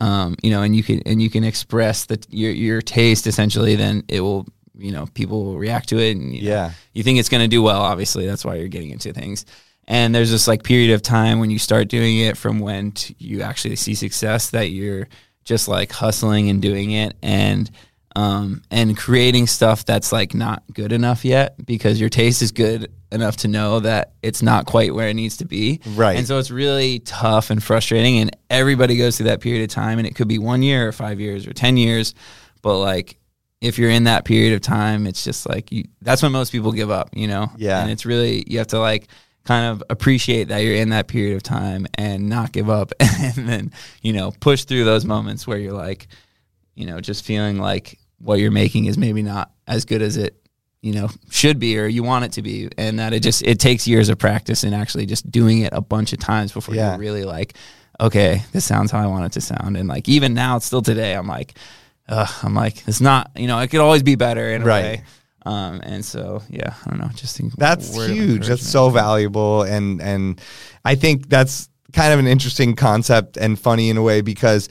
[0.01, 3.75] um, you know and you can and you can express that your your taste essentially
[3.75, 4.45] then it will
[4.77, 6.71] you know people will react to it and you know, Yeah.
[6.93, 9.45] you think it's going to do well obviously that's why you're getting into things
[9.87, 13.15] and there's this like period of time when you start doing it from when t-
[13.17, 15.07] you actually see success that you're
[15.45, 17.71] just like hustling and doing it and
[18.15, 22.91] um, and creating stuff that's like not good enough yet because your taste is good
[23.11, 25.81] enough to know that it's not quite where it needs to be.
[25.85, 26.17] Right.
[26.17, 28.19] And so it's really tough and frustrating.
[28.19, 29.97] And everybody goes through that period of time.
[29.97, 32.13] And it could be one year or five years or 10 years.
[32.61, 33.17] But like,
[33.61, 36.71] if you're in that period of time, it's just like you, that's when most people
[36.71, 37.51] give up, you know?
[37.57, 37.81] Yeah.
[37.81, 39.07] And it's really, you have to like,
[39.45, 43.47] kind of appreciate that you're in that period of time and not give up and
[43.47, 43.71] then
[44.01, 46.07] you know push through those moments where you're like
[46.73, 50.35] you know just feeling like what you're making is maybe not as good as it
[50.81, 53.59] you know should be or you want it to be and that it just it
[53.59, 56.91] takes years of practice and actually just doing it a bunch of times before Yeah.
[56.91, 57.53] you're really like
[57.99, 60.81] okay this sounds how i want it to sound and like even now it's still
[60.81, 61.57] today i'm like
[62.09, 64.83] Ugh, i'm like it's not you know it could always be better in a Right.
[64.83, 65.03] way
[65.45, 68.47] um and so yeah i don't know just think That's huge.
[68.47, 70.41] That's so valuable, and and
[70.83, 74.67] I think that's kind of an interesting concept and funny in a way because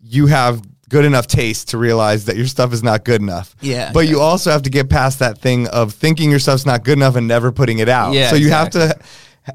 [0.00, 3.56] you have good enough taste to realize that your stuff is not good enough.
[3.60, 6.84] Yeah, But you also have to get past that thing of thinking your stuff's not
[6.84, 8.12] good enough and never putting it out.
[8.12, 8.94] Yeah, so you have to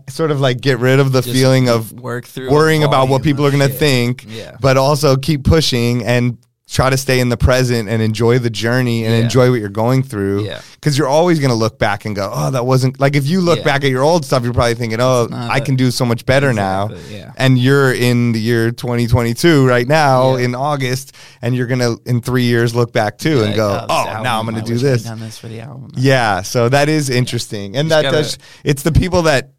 [0.08, 3.24] sort of like get rid of the Just feeling of work through worrying about what
[3.24, 4.58] people are going to think, Yeah.
[4.60, 6.38] but also keep pushing and
[6.70, 9.24] try to stay in the present and enjoy the journey and Yeah.
[9.24, 10.46] enjoy what you're going through.
[10.46, 10.62] Yeah.
[10.76, 13.42] Because you're always going to look back and go, oh, that wasn't like if you
[13.42, 13.64] look Yeah.
[13.66, 16.26] back at your old stuff, you're probably thinking, oh, I a- can do so much
[16.28, 16.90] better now.
[17.10, 17.32] Yeah.
[17.38, 22.22] And you're in the year 2022 right now in August, and you're going to, in
[22.22, 25.04] three years, look back too and go, oh, album, now I'm going to do this.
[25.04, 25.92] Done this for the album.
[25.96, 28.38] Yeah, so that is interesting, and that gotta- does.
[28.64, 29.54] It's the people that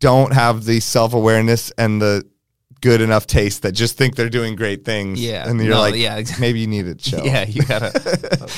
[0.00, 2.24] don't have the self awareness and the
[2.80, 5.20] good enough taste that just think they're doing great things.
[5.20, 5.48] Yeah.
[5.48, 6.46] and you're No, like, yeah, exactly.
[6.46, 7.24] maybe you need to chill.
[7.26, 7.90] Yeah, you gotta.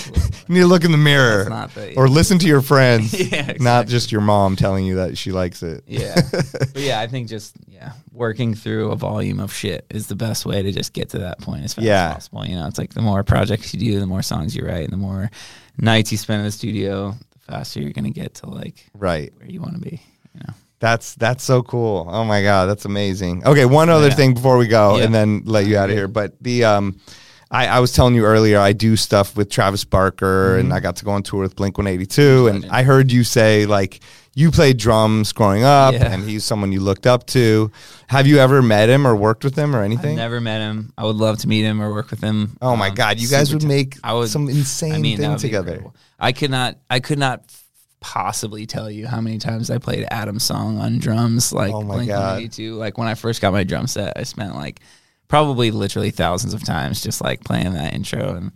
[0.48, 3.86] you need to look in the mirror the- or listen to your friends, Yeah, not
[3.86, 5.84] just your mom telling you that she likes it.
[5.86, 10.16] yeah, but yeah, I think just yeah, working through a volume of shit is the
[10.16, 12.08] best way to just get to that point as fast Yeah.
[12.08, 12.46] as possible.
[12.46, 14.92] You know, it's like the more projects you do, the more songs you write, and
[14.92, 15.30] the more
[15.78, 19.32] nights you spend in the studio, the faster you're gonna get to like right.
[19.38, 20.02] where you want to be.
[20.34, 20.54] You know.
[20.80, 22.06] That's that's so cool.
[22.10, 23.46] Oh my god, that's amazing.
[23.46, 24.14] Okay, one other Yeah.
[24.14, 25.04] thing before we go, Yeah.
[25.04, 26.08] and then let you out of here.
[26.08, 26.98] But the um,
[27.50, 30.96] I, I was telling you earlier, I do stuff with Travis Barker, and I got
[30.96, 34.00] to go on tour with Blink One Eighty Two, and I heard you say like
[34.34, 36.12] you played drums growing up, Yeah.
[36.12, 37.70] and he's someone you looked up to.
[38.06, 40.12] Have you ever met him or worked with him or anything?
[40.12, 40.92] I've never met him.
[40.96, 42.56] I would love to meet him or work with him.
[42.62, 45.36] Oh my Um, God, you guys would make I would, some insane I mean, thing
[45.36, 45.72] together.
[45.72, 45.94] incredible.
[46.18, 46.76] I could not.
[46.88, 47.42] I could not
[48.00, 51.52] possibly tell you how many times I played Adam's song on drums.
[51.52, 52.36] Like Oh my God.
[52.40, 52.74] 182.
[52.74, 54.80] Like when I first got my drum set, I spent like
[55.28, 58.52] probably literally thousands of times just like playing that intro and.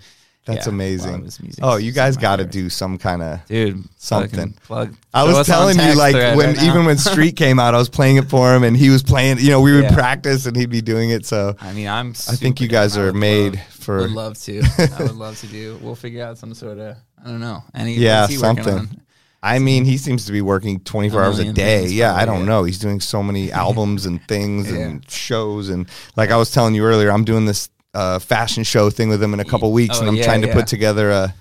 [0.46, 1.52] That's yeah, a lot of amazing.
[1.62, 4.52] Oh, you guys got to do some kind of Dude, something.
[4.64, 4.94] Plug.
[5.14, 8.16] I was telling you, like when right even when Street came out, I was playing
[8.18, 9.38] it for him, and he was playing.
[9.38, 9.94] You know, we would Yeah.
[9.94, 11.24] practice, and he'd be doing it.
[11.24, 12.10] So I mean, I'm.
[12.10, 14.62] I think you guys are made love- for- Would love to.
[14.98, 15.78] I would love to do.
[15.80, 16.98] We'll figure out some sort of.
[17.24, 17.64] I don't know.
[17.74, 17.94] Any.
[17.96, 19.00] Yeah, something.
[19.44, 21.86] I mean, he seems to be working 24 A hours a day.
[21.86, 22.44] Yeah, I don't yeah.
[22.46, 22.64] know.
[22.64, 25.68] He's doing so many albums and things and shows.
[25.68, 25.86] And
[26.16, 29.34] like I was telling you earlier, I'm doing this uh, fashion show thing with him
[29.34, 30.54] in a couple weeks, Oh, and I'm yeah, trying to yeah.
[30.54, 31.34] put together a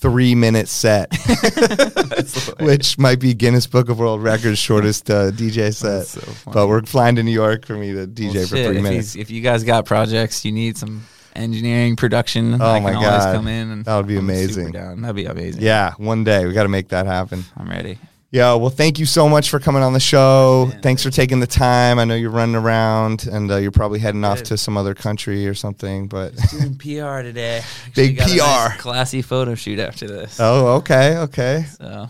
[0.00, 1.14] three minute set,
[2.60, 6.06] which might be Guinness Book of World Records shortest uh, DJ set.
[6.06, 8.80] So but we're flying to New York for me to DJ Well, for shit, three
[8.80, 9.12] minutes.
[9.12, 11.02] he's- If you guys got projects, you need some
[11.36, 12.60] engineering, production.
[12.60, 13.34] Oh I my can God.
[13.34, 14.72] come in and That would be I'm amazing.
[14.72, 15.00] down.
[15.02, 15.62] That'd be amazing.
[15.62, 17.44] Yeah, one day we got to make that happen.
[17.56, 17.98] I'm ready.
[18.32, 20.66] Yeah, well, thank you so much for coming on the show.
[20.68, 21.98] Man, Thanks for taking the time.
[21.98, 25.48] I know you're running around and uh, you're probably heading off to some other country
[25.48, 27.62] or something, but Doing PR today.
[27.96, 28.78] Big got a nice PR.
[28.80, 30.38] classy photo shoot after this.
[30.38, 31.64] oh, okay, okay.
[31.76, 32.08] So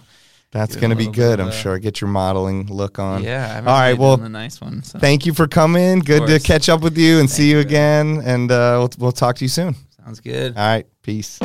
[0.52, 1.78] That's going to be good, I'm sure.
[1.78, 3.22] Get your modeling look on.
[3.22, 4.82] yeah, All right, well, the nice one.
[4.82, 4.98] So.
[4.98, 6.00] thank you for coming.
[6.00, 7.62] Good to catch up with you and see you you.
[7.62, 9.76] again, and uh, we'll, we'll talk to you soon.
[10.04, 10.56] Sounds good.
[10.56, 11.38] All right, peace.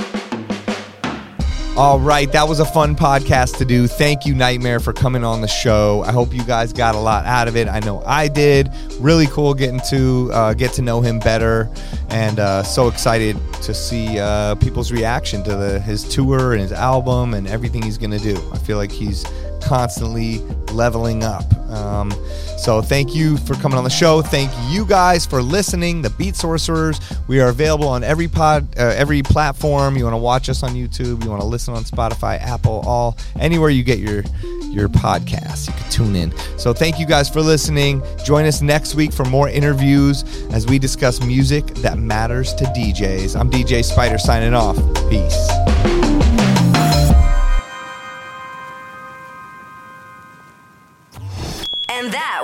[1.78, 3.86] All right, that was a fun podcast to do.
[3.86, 6.03] Thank you, NGHTMRE, for coming on the show.
[6.03, 7.67] I hope you guys got a lot out of it.
[7.67, 8.69] I know I did.
[9.01, 11.69] Really cool getting to uh, get to know him better,
[12.07, 16.71] and uh, so excited to see uh, people's reaction to the, his tour and his
[16.71, 18.38] album and everything he's going to do.
[18.53, 19.26] I feel like he's
[19.61, 20.38] constantly
[20.71, 21.43] leveling up.
[21.69, 22.11] Um,
[22.58, 24.22] so thank you for coming on the show.
[24.22, 26.01] Thank you guys for listening.
[26.01, 26.99] The Beat Sorcerers.
[27.28, 29.97] We are available on every pod, uh, every platform.
[29.97, 31.24] You want to watch us on YouTube.
[31.24, 34.24] You want to listen on Spotify, Apple, all anywhere you get your
[34.70, 35.68] your podcast.
[35.68, 36.34] You can tune in.
[36.58, 38.03] So thank you guys for listening.
[38.24, 43.39] Join us next week for more interviews as we discuss music that matters to DJs.
[43.39, 44.76] I'm DJ Spider signing off.
[45.10, 46.05] Peace.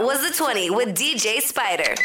[0.01, 1.95] Was the 20 with DJ Spider.